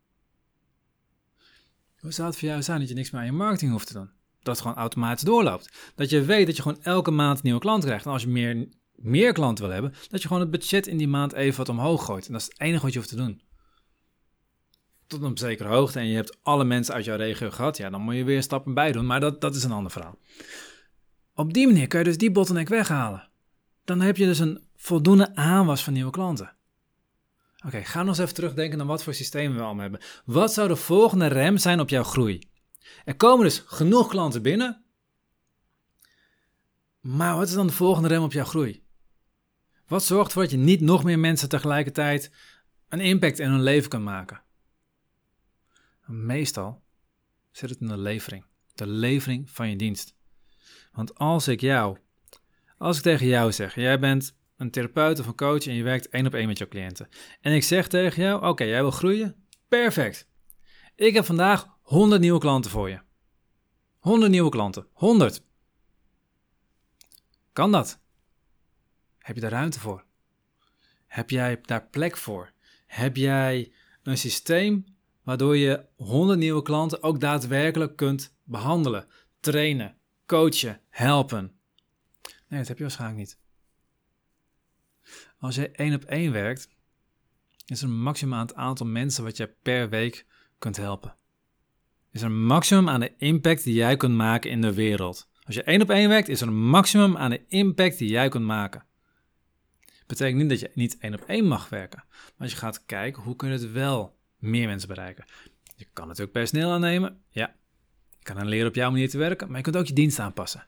Hoe 2.01 2.13
zou 2.13 2.29
het 2.29 2.39
voor 2.39 2.49
jou 2.49 2.63
zijn 2.63 2.79
dat 2.79 2.89
je 2.89 2.95
niks 2.95 3.11
meer 3.11 3.21
aan 3.21 3.27
je 3.27 3.33
marketing 3.33 3.71
hoeft 3.71 3.87
te 3.87 3.93
doen? 3.93 4.11
Dat 4.43 4.55
het 4.55 4.61
gewoon 4.61 4.77
automatisch 4.77 5.25
doorloopt. 5.25 5.93
Dat 5.95 6.11
je 6.11 6.25
weet 6.25 6.47
dat 6.47 6.57
je 6.57 6.63
gewoon 6.63 6.83
elke 6.83 7.11
maand 7.11 7.43
nieuwe 7.43 7.61
klanten 7.61 7.89
krijgt. 7.89 8.05
En 8.07 8.13
als 8.13 8.23
je 8.23 8.29
meer, 8.29 8.69
meer 8.95 9.33
klanten 9.33 9.65
wil 9.65 9.73
hebben, 9.73 9.95
dat 10.09 10.23
je 10.23 10.27
gewoon 10.27 10.43
het 10.43 10.51
budget 10.51 10.87
in 10.87 10.97
die 10.97 11.09
maand 11.09 11.33
even 11.33 11.57
wat 11.57 11.69
omhoog 11.69 12.05
gooit. 12.05 12.27
En 12.27 12.33
dat 12.33 12.41
is 12.41 12.47
het 12.47 12.61
enige 12.61 12.83
wat 12.83 12.93
je 12.93 12.99
hoeft 12.99 13.11
te 13.11 13.17
doen. 13.17 13.43
Tot 15.07 15.23
een 15.23 15.39
zekere 15.39 15.69
hoogte 15.69 15.99
en 15.99 16.07
je 16.07 16.15
hebt 16.15 16.39
alle 16.43 16.65
mensen 16.65 16.95
uit 16.95 17.05
jouw 17.05 17.17
regio 17.17 17.51
gehad, 17.51 17.77
ja, 17.77 17.91
dan 17.91 18.01
moet 18.01 18.15
je 18.15 18.25
weer 18.25 18.43
stappen 18.43 18.75
bij 18.75 18.93
doen. 18.93 19.07
Maar 19.07 19.21
dat, 19.21 19.41
dat 19.41 19.55
is 19.55 19.65
een 19.65 19.73
ander 19.73 19.93
verhaal. 19.93 20.19
Op 21.35 21.53
die 21.53 21.67
manier 21.67 21.87
kun 21.87 21.99
je 21.99 22.05
dus 22.05 22.19
die 22.19 22.31
bottleneck 22.31 22.69
weghalen. 22.69 23.29
Dan 23.85 24.01
heb 24.01 24.17
je 24.17 24.25
dus 24.25 24.39
een 24.39 24.63
voldoende 24.77 25.35
aanwas 25.35 25.85
van 25.85 25.93
nieuwe 25.93 26.11
klanten. 26.11 26.56
Oké, 27.67 27.85
ga 27.85 27.99
nog 27.99 28.09
eens 28.09 28.19
even 28.19 28.35
terugdenken 28.35 28.79
naar 28.79 28.87
wat 28.87 29.03
voor 29.03 29.15
systemen 29.15 29.57
we 29.57 29.63
allemaal 29.63 29.83
hebben. 29.83 30.01
Wat 30.25 30.53
zou 30.53 30.69
de 30.69 30.77
volgende 30.77 31.27
rem 31.27 31.59
zijn 31.59 31.81
op 31.81 31.89
jouw 31.89 32.03
groei? 32.03 32.49
Er 33.05 33.17
komen 33.17 33.45
dus 33.45 33.63
genoeg 33.67 34.09
klanten 34.09 34.43
binnen. 34.43 34.85
Maar 37.01 37.37
wat 37.37 37.49
is 37.49 37.55
dan 37.55 37.67
de 37.67 37.73
volgende 37.73 38.09
rem 38.09 38.23
op 38.23 38.33
jouw 38.33 38.45
groei? 38.45 38.85
Wat 39.87 40.05
zorgt 40.05 40.27
ervoor 40.27 40.43
dat 40.43 40.51
je 40.51 40.57
niet 40.57 40.81
nog 40.81 41.05
meer 41.05 41.19
mensen 41.19 41.49
tegelijkertijd 41.49 42.31
een 42.89 43.01
impact 43.01 43.39
in 43.39 43.51
hun 43.51 43.63
leven 43.63 43.91
kan 43.91 44.03
maken? 44.03 44.43
Meestal 46.05 46.83
zit 47.51 47.71
het 47.71 47.81
in 47.81 47.89
de 47.89 47.99
levering. 47.99 48.45
De 48.75 48.87
levering 48.87 49.51
van 49.51 49.69
je 49.69 49.77
dienst. 49.77 50.15
Want 50.93 51.15
als 51.15 51.49
ik 51.49 51.61
jou, 51.61 51.99
als 52.79 52.97
ik 52.97 53.03
tegen 53.03 53.27
jou 53.27 53.53
zeg, 53.53 53.75
jij 53.75 53.99
bent 53.99 54.36
een 54.57 54.71
therapeut 54.71 55.21
of 55.21 55.27
een 55.27 55.35
coach 55.37 55.67
en 55.67 55.75
je 55.75 55.83
werkt 55.83 56.09
één 56.09 56.27
op 56.27 56.35
één 56.35 56.47
met 56.47 56.59
jouw 56.59 56.69
cliënten. 56.69 57.09
En 57.41 57.53
ik 57.53 57.63
zeg 57.63 57.89
tegen 57.89 58.23
jou, 58.23 58.47
oké, 58.47 58.65
jij 58.65 58.81
wil 58.81 58.91
groeien? 58.91 59.47
Perfect. 59.69 60.29
Ik 60.95 61.15
heb 61.15 61.25
vandaag 61.25 61.79
100 61.83 62.21
nieuwe 62.21 62.39
klanten 62.39 62.71
voor 62.71 62.89
je. 62.89 63.01
100 63.99 64.31
nieuwe 64.31 64.51
klanten. 64.51 64.87
100. 64.93 65.43
Kan 67.53 67.73
dat? 67.73 68.01
Heb 69.19 69.35
je 69.35 69.41
daar 69.41 69.51
ruimte 69.51 69.81
voor? 69.81 70.05
Heb 71.07 71.31
jij 71.31 71.59
daar 71.63 71.89
plek 71.89 72.17
voor? 72.17 72.53
Heb 72.87 73.17
jij 73.17 73.73
een 74.03 74.19
systeem 74.19 74.85
waardoor 75.23 75.57
je 75.57 75.85
100 75.97 76.39
nieuwe 76.39 76.63
klanten 76.63 77.03
ook 77.03 77.21
daadwerkelijk 77.21 77.97
kunt 77.97 78.35
behandelen, 78.45 79.07
trainen, 79.41 79.97
coachen, 80.27 80.81
helpen? 80.89 81.59
Nee, 82.49 82.59
dat 82.59 82.69
heb 82.69 82.77
je 82.77 82.83
waarschijnlijk 82.83 83.19
niet. 83.19 83.39
Als 85.39 85.55
je 85.55 85.71
één 85.71 85.95
op 85.95 86.05
één 86.05 86.33
werkt, 86.33 86.69
is 87.67 87.83
er 87.83 87.89
een 87.89 88.03
maximaal 88.03 88.55
aantal 88.55 88.87
mensen 88.87 89.25
wat 89.25 89.37
je 89.37 89.55
per 89.63 89.89
week 89.89 90.27
kunt 90.59 90.77
helpen. 90.77 91.15
Is 92.13 92.21
er 92.21 92.27
een 92.27 92.45
maximum 92.45 92.89
aan 92.89 93.01
de 93.01 93.15
impact 93.17 93.65
die 93.65 93.75
jij 93.75 93.97
kunt 93.97 94.15
maken 94.15 94.51
in 94.51 94.61
de 94.61 94.75
wereld. 94.75 95.29
Als 95.43 95.55
je 95.55 95.63
één 95.63 95.83
op 95.83 95.91
één 95.91 96.09
werkt, 96.09 96.29
is 96.29 96.41
er 96.41 96.47
een 96.47 96.69
maximum 96.69 97.17
aan 97.17 97.31
de 97.31 97.45
impact 97.49 97.99
die 97.99 98.09
jij 98.09 98.29
kunt 98.29 98.45
maken. 98.45 98.85
Betekent 100.07 100.41
niet 100.41 100.49
dat 100.49 100.61
je 100.61 100.71
niet 100.75 100.99
één 100.99 101.15
op 101.15 101.21
één 101.21 101.47
mag 101.47 101.69
werken, 101.69 102.05
maar 102.09 102.35
als 102.39 102.51
je 102.51 102.57
gaat 102.57 102.85
kijken 102.85 103.23
hoe 103.23 103.37
kun 103.37 103.49
je 103.49 103.55
het 103.55 103.73
wel 103.73 104.19
meer 104.39 104.67
mensen 104.67 104.89
bereiken. 104.89 105.25
Je 105.77 105.87
kan 105.93 106.07
natuurlijk 106.07 106.33
personeel 106.33 106.71
aannemen, 106.71 107.23
ja. 107.29 107.55
Je 108.19 108.25
kan 108.25 108.37
dan 108.37 108.49
leren 108.49 108.69
op 108.69 108.75
jouw 108.75 108.91
manier 108.91 109.09
te 109.09 109.19
werken, 109.19 109.47
maar 109.49 109.57
je 109.57 109.63
kunt 109.63 109.77
ook 109.77 109.87
je 109.87 109.93
dienst 109.93 110.19
aanpassen. 110.19 110.67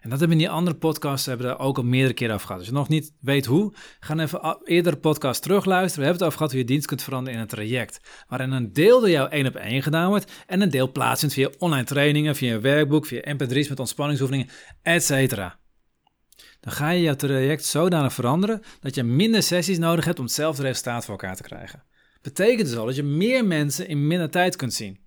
En 0.00 0.10
dat 0.10 0.18
hebben 0.20 0.38
in 0.38 0.44
die 0.44 0.52
andere 0.52 0.76
podcasts 0.76 1.26
hebben 1.26 1.46
we 1.46 1.58
ook 1.58 1.76
al 1.76 1.82
meerdere 1.82 2.14
keren 2.14 2.34
over 2.34 2.46
gehad. 2.46 2.60
Als 2.60 2.70
je 2.70 2.76
nog 2.76 2.88
niet 2.88 3.12
weet 3.20 3.46
hoe, 3.46 3.74
ga 4.00 4.18
even 4.18 4.58
eerder 4.64 4.96
podcast 4.96 5.42
terugluisteren. 5.42 5.98
We 5.98 6.04
hebben 6.04 6.12
het 6.12 6.22
over 6.22 6.36
gehad 6.36 6.50
hoe 6.50 6.60
je 6.60 6.66
dienst 6.66 6.86
kunt 6.86 7.02
veranderen 7.02 7.34
in 7.34 7.40
een 7.40 7.48
traject. 7.48 8.00
Waarin 8.28 8.50
een 8.50 8.72
deel 8.72 9.00
door 9.00 9.10
jou 9.10 9.30
één 9.30 9.46
op 9.46 9.54
één 9.54 9.82
gedaan 9.82 10.08
wordt 10.08 10.32
en 10.46 10.60
een 10.60 10.70
deel 10.70 10.92
plaatsvindt 10.92 11.34
via 11.34 11.50
online 11.58 11.84
trainingen, 11.84 12.36
via 12.36 12.54
een 12.54 12.60
werkboek, 12.60 13.06
via 13.06 13.34
mp3's 13.34 13.68
met 13.68 13.80
ontspanningsoefeningen, 13.80 14.48
etc. 14.82 15.36
Dan 16.60 16.72
ga 16.72 16.90
je 16.90 17.02
jouw 17.02 17.16
traject 17.16 17.64
zodanig 17.64 18.12
veranderen 18.12 18.62
dat 18.80 18.94
je 18.94 19.02
minder 19.02 19.42
sessies 19.42 19.78
nodig 19.78 20.04
hebt 20.04 20.18
om 20.18 20.24
hetzelfde 20.24 20.62
resultaat 20.62 21.04
voor 21.04 21.14
elkaar 21.14 21.36
te 21.36 21.42
krijgen. 21.42 21.82
Betekent 22.22 22.68
dus 22.68 22.76
al 22.76 22.86
dat 22.86 22.96
je 22.96 23.02
meer 23.02 23.44
mensen 23.44 23.88
in 23.88 24.06
minder 24.06 24.30
tijd 24.30 24.56
kunt 24.56 24.74
zien 24.74 25.04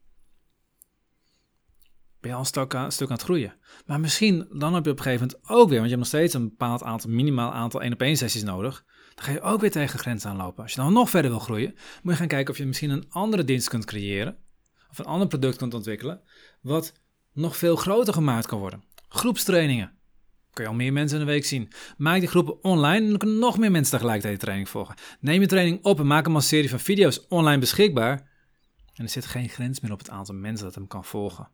ben 2.20 2.30
je 2.30 2.34
al 2.36 2.40
een 2.40 2.46
stuk, 2.46 2.76
aan, 2.76 2.92
stuk 2.92 3.08
aan 3.08 3.14
het 3.14 3.24
groeien. 3.24 3.54
Maar 3.86 4.00
misschien 4.00 4.48
dan 4.52 4.74
heb 4.74 4.86
je 4.86 4.92
op 4.92 4.98
een 4.98 5.04
gegeven 5.04 5.28
moment 5.28 5.50
ook 5.50 5.70
weer, 5.70 5.80
want 5.80 5.90
je 5.90 5.96
hebt 5.98 5.98
nog 5.98 6.08
steeds 6.08 6.34
een 6.34 6.50
bepaald 6.50 6.84
aantal, 6.84 7.10
minimaal 7.10 7.52
aantal 7.52 7.82
1 7.82 7.94
op 7.94 8.02
1 8.02 8.18
sessies 8.18 8.44
nodig. 8.44 8.86
Dan 9.16 9.26
ga 9.26 9.32
je 9.32 9.42
ook 9.42 9.62
weer 9.62 9.72
tegen 9.72 10.00
grenzen 10.00 10.30
aanlopen. 10.30 10.64
Als 10.64 10.74
je 10.74 10.82
dan 10.82 10.94
nog 10.94 11.10
verder 11.10 11.32
wil 11.32 11.40
groeien, 11.40 11.76
moet 12.04 12.14
je 12.14 12.20
gaan 12.20 12.28
kijken 12.28 12.54
of 12.54 12.60
je 12.60 12.66
misschien 12.66 12.90
een 12.90 13.06
andere 13.10 13.44
dienst 13.44 13.70
kunt 13.70 13.86
creëren. 13.86 14.38
Of 14.90 14.98
een 14.98 15.06
ander 15.06 15.28
product 15.28 15.58
kunt 15.58 15.74
ontwikkelen, 15.74 16.22
wat 16.62 16.94
nog 17.34 17.58
veel 17.58 17.76
groter 17.76 18.14
gemaakt 18.14 18.46
kan 18.46 18.60
worden. 18.60 18.84
Groepstrainingen. 19.10 19.92
Kun 20.54 20.64
je 20.64 20.70
al 20.70 20.76
meer 20.76 20.94
mensen 20.94 21.20
in 21.20 21.26
de 21.26 21.32
week 21.32 21.46
zien. 21.46 21.72
Maak 21.98 22.20
die 22.20 22.30
groepen 22.30 22.64
online 22.64 23.04
en 23.04 23.10
dan 23.10 23.18
kunnen 23.18 23.40
nog 23.40 23.58
meer 23.58 23.72
mensen 23.72 23.92
tegelijkertijd 23.92 24.34
de 24.34 24.42
training 24.42 24.70
volgen. 24.70 24.96
Neem 25.20 25.42
je 25.42 25.48
training 25.48 25.84
op 25.84 26.00
en 26.00 26.08
maak 26.08 26.26
hem 26.26 26.36
als 26.36 26.48
serie 26.48 26.70
van 26.70 26.80
video's 26.80 27.26
online 27.28 27.60
beschikbaar. 27.60 28.30
En 28.94 29.04
er 29.04 29.10
zit 29.10 29.26
geen 29.26 29.50
grens 29.50 29.80
meer 29.80 29.92
op 29.92 30.00
het 30.00 30.10
aantal 30.10 30.36
mensen 30.36 30.66
dat 30.66 30.76
hem 30.76 30.88
kan 30.88 31.06
volgen. 31.06 31.50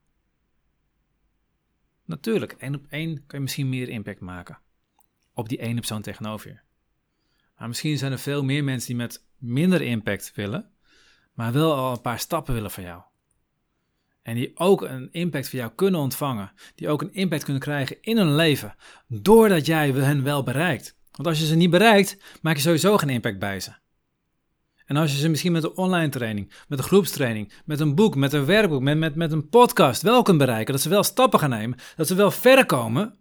Natuurlijk, 2.05 2.51
één 2.51 2.75
op 2.75 2.85
één 2.89 3.15
kan 3.15 3.37
je 3.39 3.39
misschien 3.39 3.69
meer 3.69 3.89
impact 3.89 4.19
maken. 4.19 4.59
Op 5.33 5.49
die 5.49 5.61
ene 5.61 5.75
persoon 5.75 6.01
tegenover 6.01 6.49
je. 6.49 6.57
Maar 7.57 7.67
misschien 7.67 7.97
zijn 7.97 8.11
er 8.11 8.19
veel 8.19 8.43
meer 8.43 8.63
mensen 8.63 8.87
die 8.87 8.97
met 8.97 9.25
minder 9.37 9.81
impact 9.81 10.31
willen, 10.35 10.71
maar 11.33 11.53
wel 11.53 11.75
al 11.75 11.91
een 11.91 12.01
paar 12.01 12.19
stappen 12.19 12.53
willen 12.53 12.71
van 12.71 12.83
jou. 12.83 13.01
En 14.21 14.35
die 14.35 14.57
ook 14.57 14.81
een 14.81 15.11
impact 15.11 15.49
van 15.49 15.59
jou 15.59 15.71
kunnen 15.75 15.99
ontvangen. 15.99 16.51
Die 16.75 16.89
ook 16.89 17.01
een 17.01 17.13
impact 17.13 17.43
kunnen 17.43 17.61
krijgen 17.61 17.97
in 18.01 18.17
hun 18.17 18.35
leven. 18.35 18.75
Doordat 19.07 19.65
jij 19.65 19.91
hen 19.91 20.23
wel 20.23 20.43
bereikt. 20.43 20.97
Want 21.11 21.27
als 21.27 21.39
je 21.39 21.45
ze 21.45 21.55
niet 21.55 21.69
bereikt, 21.69 22.39
maak 22.41 22.55
je 22.55 22.61
sowieso 22.61 22.97
geen 22.97 23.09
impact 23.09 23.39
bij 23.39 23.59
ze. 23.59 23.71
En 24.85 24.97
als 24.97 25.11
je 25.11 25.17
ze 25.17 25.29
misschien 25.29 25.51
met 25.51 25.63
een 25.63 25.77
online 25.77 26.09
training, 26.09 26.51
met 26.67 26.79
een 26.79 26.85
groepstraining, 26.85 27.51
met 27.65 27.79
een 27.79 27.95
boek, 27.95 28.15
met 28.15 28.33
een 28.33 28.45
werkboek, 28.45 28.81
met, 28.81 28.97
met, 28.97 29.15
met 29.15 29.31
een 29.31 29.49
podcast 29.49 30.01
wel 30.01 30.21
kunt 30.21 30.37
bereiken, 30.37 30.73
dat 30.73 30.81
ze 30.81 30.89
wel 30.89 31.03
stappen 31.03 31.39
gaan 31.39 31.49
nemen, 31.49 31.77
dat 31.95 32.07
ze 32.07 32.15
wel 32.15 32.31
verder 32.31 32.65
komen, 32.65 33.15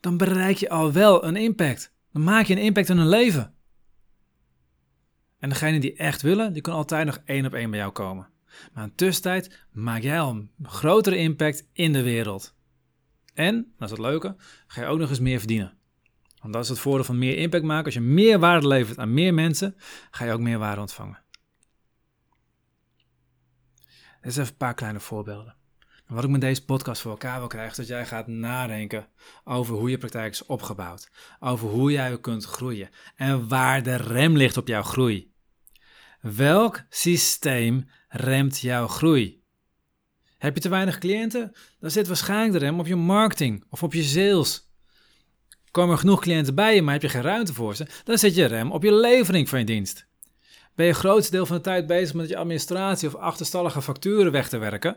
dan 0.00 0.16
bereik 0.16 0.56
je 0.56 0.68
al 0.68 0.92
wel 0.92 1.24
een 1.24 1.36
impact. 1.36 1.94
Dan 2.12 2.24
maak 2.24 2.46
je 2.46 2.54
een 2.54 2.62
impact 2.62 2.88
in 2.88 2.96
hun 2.96 3.08
leven. 3.08 3.54
En 5.38 5.48
degene 5.48 5.80
die 5.80 5.94
echt 5.94 6.22
willen, 6.22 6.52
die 6.52 6.62
kan 6.62 6.74
altijd 6.74 7.06
nog 7.06 7.20
één 7.24 7.46
op 7.46 7.54
één 7.54 7.70
bij 7.70 7.78
jou 7.78 7.92
komen. 7.92 8.28
Maar 8.72 8.84
in 8.84 8.94
tussentijd 8.94 9.66
maak 9.72 10.02
jij 10.02 10.20
al 10.20 10.30
een 10.30 10.50
grotere 10.62 11.16
impact 11.16 11.68
in 11.72 11.92
de 11.92 12.02
wereld. 12.02 12.54
En, 13.34 13.72
dat 13.78 13.90
is 13.90 13.96
het 13.96 14.06
leuke, 14.06 14.36
ga 14.66 14.80
je 14.80 14.86
ook 14.86 14.98
nog 14.98 15.08
eens 15.08 15.20
meer 15.20 15.38
verdienen. 15.38 15.78
Want 16.46 16.58
dat 16.58 16.66
is 16.66 16.70
het 16.70 16.84
voordeel 16.84 17.04
van 17.04 17.18
meer 17.18 17.36
impact 17.36 17.64
maken. 17.64 17.84
Als 17.84 17.94
je 17.94 18.00
meer 18.00 18.38
waarde 18.38 18.66
levert 18.66 18.98
aan 18.98 19.14
meer 19.14 19.34
mensen, 19.34 19.76
ga 20.10 20.24
je 20.24 20.32
ook 20.32 20.40
meer 20.40 20.58
waarde 20.58 20.80
ontvangen. 20.80 21.22
Dit 24.20 24.30
is 24.30 24.36
even 24.36 24.50
een 24.50 24.56
paar 24.56 24.74
kleine 24.74 25.00
voorbeelden. 25.00 25.56
Wat 26.06 26.24
ik 26.24 26.30
met 26.30 26.40
deze 26.40 26.64
podcast 26.64 27.02
voor 27.02 27.10
elkaar 27.10 27.38
wil 27.38 27.48
krijgen, 27.48 27.70
is 27.70 27.76
dat 27.76 27.86
jij 27.86 28.06
gaat 28.06 28.26
nadenken 28.26 29.08
over 29.44 29.74
hoe 29.74 29.90
je 29.90 29.98
praktijk 29.98 30.32
is 30.32 30.46
opgebouwd. 30.46 31.10
Over 31.40 31.68
hoe 31.68 31.92
jij 31.92 32.20
kunt 32.20 32.44
groeien. 32.44 32.90
En 33.16 33.48
waar 33.48 33.82
de 33.82 33.96
rem 33.96 34.36
ligt 34.36 34.56
op 34.56 34.68
jouw 34.68 34.82
groei. 34.82 35.32
Welk 36.20 36.82
systeem 36.88 37.88
remt 38.08 38.60
jouw 38.60 38.86
groei? 38.86 39.42
Heb 40.38 40.54
je 40.54 40.60
te 40.60 40.68
weinig 40.68 40.98
cliënten? 40.98 41.52
Dan 41.80 41.90
zit 41.90 42.06
waarschijnlijk 42.06 42.52
de 42.52 42.58
rem 42.58 42.80
op 42.80 42.86
je 42.86 42.96
marketing 42.96 43.64
of 43.68 43.82
op 43.82 43.92
je 43.92 44.02
sales. 44.02 44.65
Komen 45.76 45.94
er 45.94 46.00
genoeg 46.00 46.20
cliënten 46.20 46.54
bij 46.54 46.74
je, 46.74 46.82
maar 46.82 46.92
heb 46.92 47.02
je 47.02 47.08
geen 47.08 47.22
ruimte 47.22 47.54
voor 47.54 47.74
ze? 47.74 47.86
Dan 48.04 48.18
zit 48.18 48.34
je 48.34 48.44
rem 48.44 48.72
op 48.72 48.82
je 48.82 48.92
levering 48.94 49.48
van 49.48 49.58
je 49.58 49.64
dienst. 49.64 50.06
Ben 50.74 50.86
je 50.86 50.92
het 50.92 51.00
grootste 51.00 51.30
deel 51.30 51.46
van 51.46 51.56
de 51.56 51.62
tijd 51.62 51.86
bezig 51.86 52.14
met 52.14 52.28
je 52.28 52.36
administratie 52.36 53.08
of 53.08 53.14
achterstallige 53.14 53.82
facturen 53.82 54.32
weg 54.32 54.48
te 54.48 54.58
werken? 54.58 54.96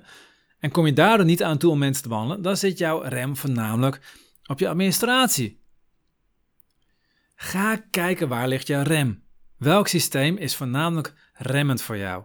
En 0.60 0.72
kom 0.72 0.86
je 0.86 0.94
daardoor 0.94 1.26
niet 1.26 1.44
aan 1.44 1.58
toe 1.58 1.72
om 1.72 1.78
mensen 1.78 2.04
te 2.04 2.10
behandelen, 2.10 2.42
dan 2.42 2.58
zit 2.58 2.78
jouw 2.78 3.02
rem 3.02 3.36
voornamelijk 3.38 4.02
op 4.46 4.60
je 4.60 4.70
administratie. 4.70 5.62
Ga 7.36 7.76
kijken 7.90 8.28
waar 8.28 8.48
ligt 8.48 8.68
jouw 8.68 8.84
rem. 8.84 9.24
Welk 9.58 9.88
systeem 9.88 10.38
is 10.38 10.56
voornamelijk 10.56 11.14
remmend 11.34 11.82
voor 11.82 11.98
jou? 11.98 12.24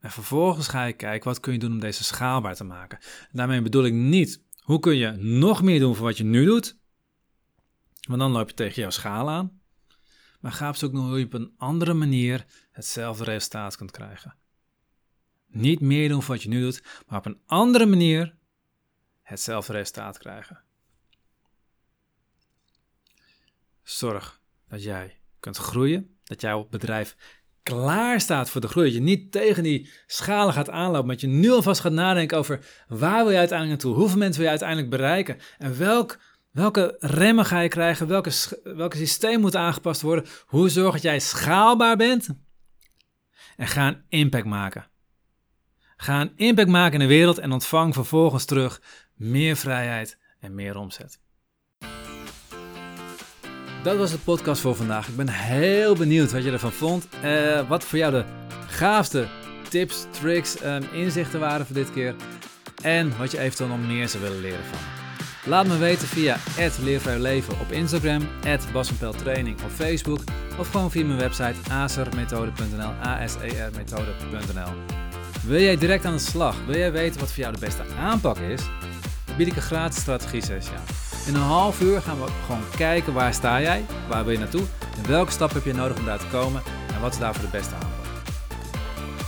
En 0.00 0.10
vervolgens 0.10 0.68
ga 0.68 0.84
je 0.84 0.92
kijken 0.92 1.28
wat 1.28 1.40
kun 1.40 1.52
je 1.52 1.58
doen 1.58 1.72
om 1.72 1.80
deze 1.80 2.04
schaalbaar 2.04 2.54
te 2.54 2.64
maken. 2.64 2.98
Daarmee 3.30 3.62
bedoel 3.62 3.84
ik 3.84 3.92
niet 3.92 4.42
hoe 4.62 4.78
kun 4.78 4.96
je 4.96 5.10
nog 5.10 5.62
meer 5.62 5.80
doen 5.80 5.94
voor 5.94 6.06
wat 6.06 6.16
je 6.16 6.24
nu 6.24 6.44
doet, 6.44 6.80
want 8.08 8.20
dan 8.20 8.30
loop 8.30 8.48
je 8.48 8.54
tegen 8.54 8.80
jouw 8.80 8.90
schaal 8.90 9.30
aan. 9.30 9.60
Maar 10.40 10.52
ga 10.52 10.68
op 10.68 10.76
zoek 10.76 10.92
naar 10.92 11.02
hoe 11.02 11.18
je 11.18 11.24
op 11.24 11.32
een 11.32 11.54
andere 11.56 11.92
manier 11.92 12.44
hetzelfde 12.70 13.24
resultaat 13.24 13.76
kunt 13.76 13.90
krijgen. 13.90 14.36
Niet 15.46 15.80
meer 15.80 16.08
doen 16.08 16.22
voor 16.22 16.34
wat 16.34 16.42
je 16.42 16.48
nu 16.48 16.60
doet, 16.60 16.82
maar 17.06 17.18
op 17.18 17.26
een 17.26 17.40
andere 17.46 17.86
manier 17.86 18.34
hetzelfde 19.22 19.72
resultaat 19.72 20.18
krijgen. 20.18 20.64
Zorg 23.82 24.40
dat 24.68 24.82
jij 24.82 25.20
kunt 25.40 25.56
groeien, 25.56 26.18
dat 26.24 26.40
jouw 26.40 26.66
bedrijf 26.70 27.16
klaar 27.62 28.20
staat 28.20 28.50
voor 28.50 28.60
de 28.60 28.68
groei. 28.68 28.86
Dat 28.86 28.94
je 28.94 29.00
niet 29.00 29.32
tegen 29.32 29.62
die 29.62 29.90
schalen 30.06 30.54
gaat 30.54 30.70
aanlopen, 30.70 31.06
maar 31.06 31.14
dat 31.14 31.30
je 31.30 31.36
nu 31.36 31.50
alvast 31.50 31.80
gaat 31.80 31.92
nadenken 31.92 32.38
over 32.38 32.84
waar 32.88 33.22
wil 33.22 33.30
je 33.32 33.38
uiteindelijk 33.38 33.82
naartoe, 33.82 34.00
hoeveel 34.00 34.18
mensen 34.18 34.42
wil 34.42 34.44
je 34.44 34.58
uiteindelijk 34.58 34.90
bereiken 34.90 35.38
en 35.58 35.78
welk, 35.78 36.18
welke 36.52 36.96
remmen 36.98 37.44
ga 37.44 37.60
je 37.60 37.68
krijgen, 37.68 38.06
welke, 38.06 38.32
welke 38.62 38.96
systeem 38.96 39.40
moet 39.40 39.56
aangepast 39.56 40.00
worden, 40.00 40.24
hoe 40.46 40.68
zorg 40.68 40.92
dat 40.92 41.02
jij 41.02 41.20
schaalbaar 41.20 41.96
bent 41.96 42.28
en 43.56 43.66
ga 43.66 43.88
een 43.88 44.04
impact 44.08 44.46
maken. 44.46 44.86
Ga 45.96 46.20
een 46.20 46.32
impact 46.36 46.68
maken 46.68 46.92
in 46.92 47.08
de 47.08 47.14
wereld 47.14 47.38
en 47.38 47.52
ontvang 47.52 47.94
vervolgens 47.94 48.44
terug 48.44 48.82
meer 49.14 49.56
vrijheid 49.56 50.18
en 50.40 50.54
meer 50.54 50.76
omzet. 50.76 51.20
Dat 53.82 53.96
was 53.96 54.10
de 54.10 54.18
podcast 54.18 54.60
voor 54.60 54.74
vandaag. 54.74 55.08
Ik 55.08 55.16
ben 55.16 55.28
heel 55.28 55.94
benieuwd 55.94 56.32
wat 56.32 56.44
je 56.44 56.50
ervan 56.50 56.72
vond. 56.72 57.08
Uh, 57.24 57.68
wat 57.68 57.84
voor 57.84 57.98
jou 57.98 58.12
de 58.12 58.24
gaafste 58.66 59.28
tips, 59.68 60.06
tricks 60.10 60.60
en 60.60 60.92
inzichten 60.92 61.40
waren 61.40 61.66
voor 61.66 61.74
dit 61.74 61.92
keer. 61.92 62.14
En 62.82 63.18
wat 63.18 63.30
je 63.30 63.38
eventueel 63.38 63.68
nog 63.68 63.86
meer 63.86 64.08
zou 64.08 64.22
willen 64.22 64.40
leren 64.40 64.64
van 64.64 65.01
Laat 65.44 65.66
me 65.66 65.76
weten 65.76 66.08
via 66.08 66.36
Leven 67.18 67.60
op 67.60 67.72
Instagram, 67.72 68.28
Training 69.16 69.62
op 69.62 69.70
Facebook 69.70 70.20
of 70.58 70.70
gewoon 70.70 70.90
via 70.90 71.04
mijn 71.04 71.18
website 71.18 71.70
asermethode.nl, 71.70 72.90
asermethode.nl. 73.00 74.72
Wil 75.46 75.60
jij 75.60 75.76
direct 75.76 76.04
aan 76.04 76.12
de 76.12 76.18
slag? 76.18 76.56
Wil 76.66 76.76
jij 76.76 76.92
weten 76.92 77.20
wat 77.20 77.32
voor 77.32 77.42
jou 77.42 77.52
de 77.52 77.60
beste 77.60 77.82
aanpak 77.98 78.38
is? 78.38 78.60
Dan 79.24 79.36
bied 79.36 79.46
ik 79.46 79.56
een 79.56 79.62
gratis 79.62 80.00
strategie 80.00 80.44
sessie 80.44 80.74
aan. 80.76 80.84
In 81.26 81.34
een 81.34 81.40
half 81.40 81.80
uur 81.80 82.02
gaan 82.02 82.20
we 82.20 82.30
gewoon 82.46 82.62
kijken 82.76 83.12
waar 83.12 83.34
sta 83.34 83.60
jij, 83.60 83.84
waar 84.08 84.24
wil 84.24 84.32
je 84.32 84.38
naartoe 84.38 84.64
en 84.96 85.08
welke 85.08 85.32
stap 85.32 85.52
heb 85.52 85.64
je 85.64 85.74
nodig 85.74 85.98
om 85.98 86.04
daar 86.04 86.18
te 86.18 86.26
komen 86.30 86.62
en 86.94 87.00
wat 87.00 87.12
is 87.12 87.18
daarvoor 87.18 87.44
de 87.44 87.50
beste 87.50 87.74
aanpak. 87.74 87.90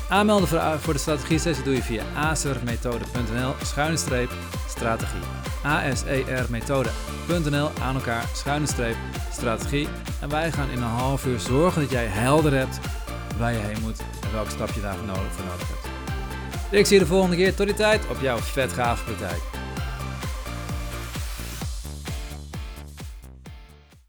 Aanmelden 0.08 0.80
voor 0.80 0.92
de 0.92 0.98
strategie 0.98 1.38
sessie 1.38 1.64
doe 1.64 1.74
je 1.74 1.82
via 1.82 2.02
asermethode.nl 2.16 3.54
schuine 3.62 3.96
streep 3.96 4.30
strategie. 4.68 5.43
asermethode.nl 5.64 7.70
aan 7.82 7.94
elkaar 7.94 8.24
schuine 8.34 8.66
streep 8.66 8.96
strategie. 9.32 9.88
En 10.20 10.28
wij 10.28 10.52
gaan 10.52 10.70
in 10.70 10.76
een 10.76 10.82
half 10.82 11.26
uur 11.26 11.40
zorgen 11.40 11.82
dat 11.82 11.90
jij 11.90 12.06
helder 12.06 12.52
hebt 12.52 12.78
waar 13.38 13.52
je 13.52 13.58
heen 13.58 13.82
moet 13.82 14.00
en 14.22 14.32
welke 14.32 14.50
stap 14.50 14.70
je 14.70 14.80
daarvoor 14.80 15.06
nodig, 15.06 15.32
voor 15.32 15.44
nodig 15.44 15.68
hebt. 15.68 15.86
Ik 16.70 16.86
zie 16.86 16.98
je 16.98 17.02
de 17.02 17.08
volgende 17.08 17.36
keer. 17.36 17.54
Tot 17.54 17.66
die 17.66 17.76
tijd 17.76 18.08
op 18.10 18.20
jouw 18.20 18.38
vet 18.38 18.72
gave 18.72 19.04
praktijk. 19.04 19.63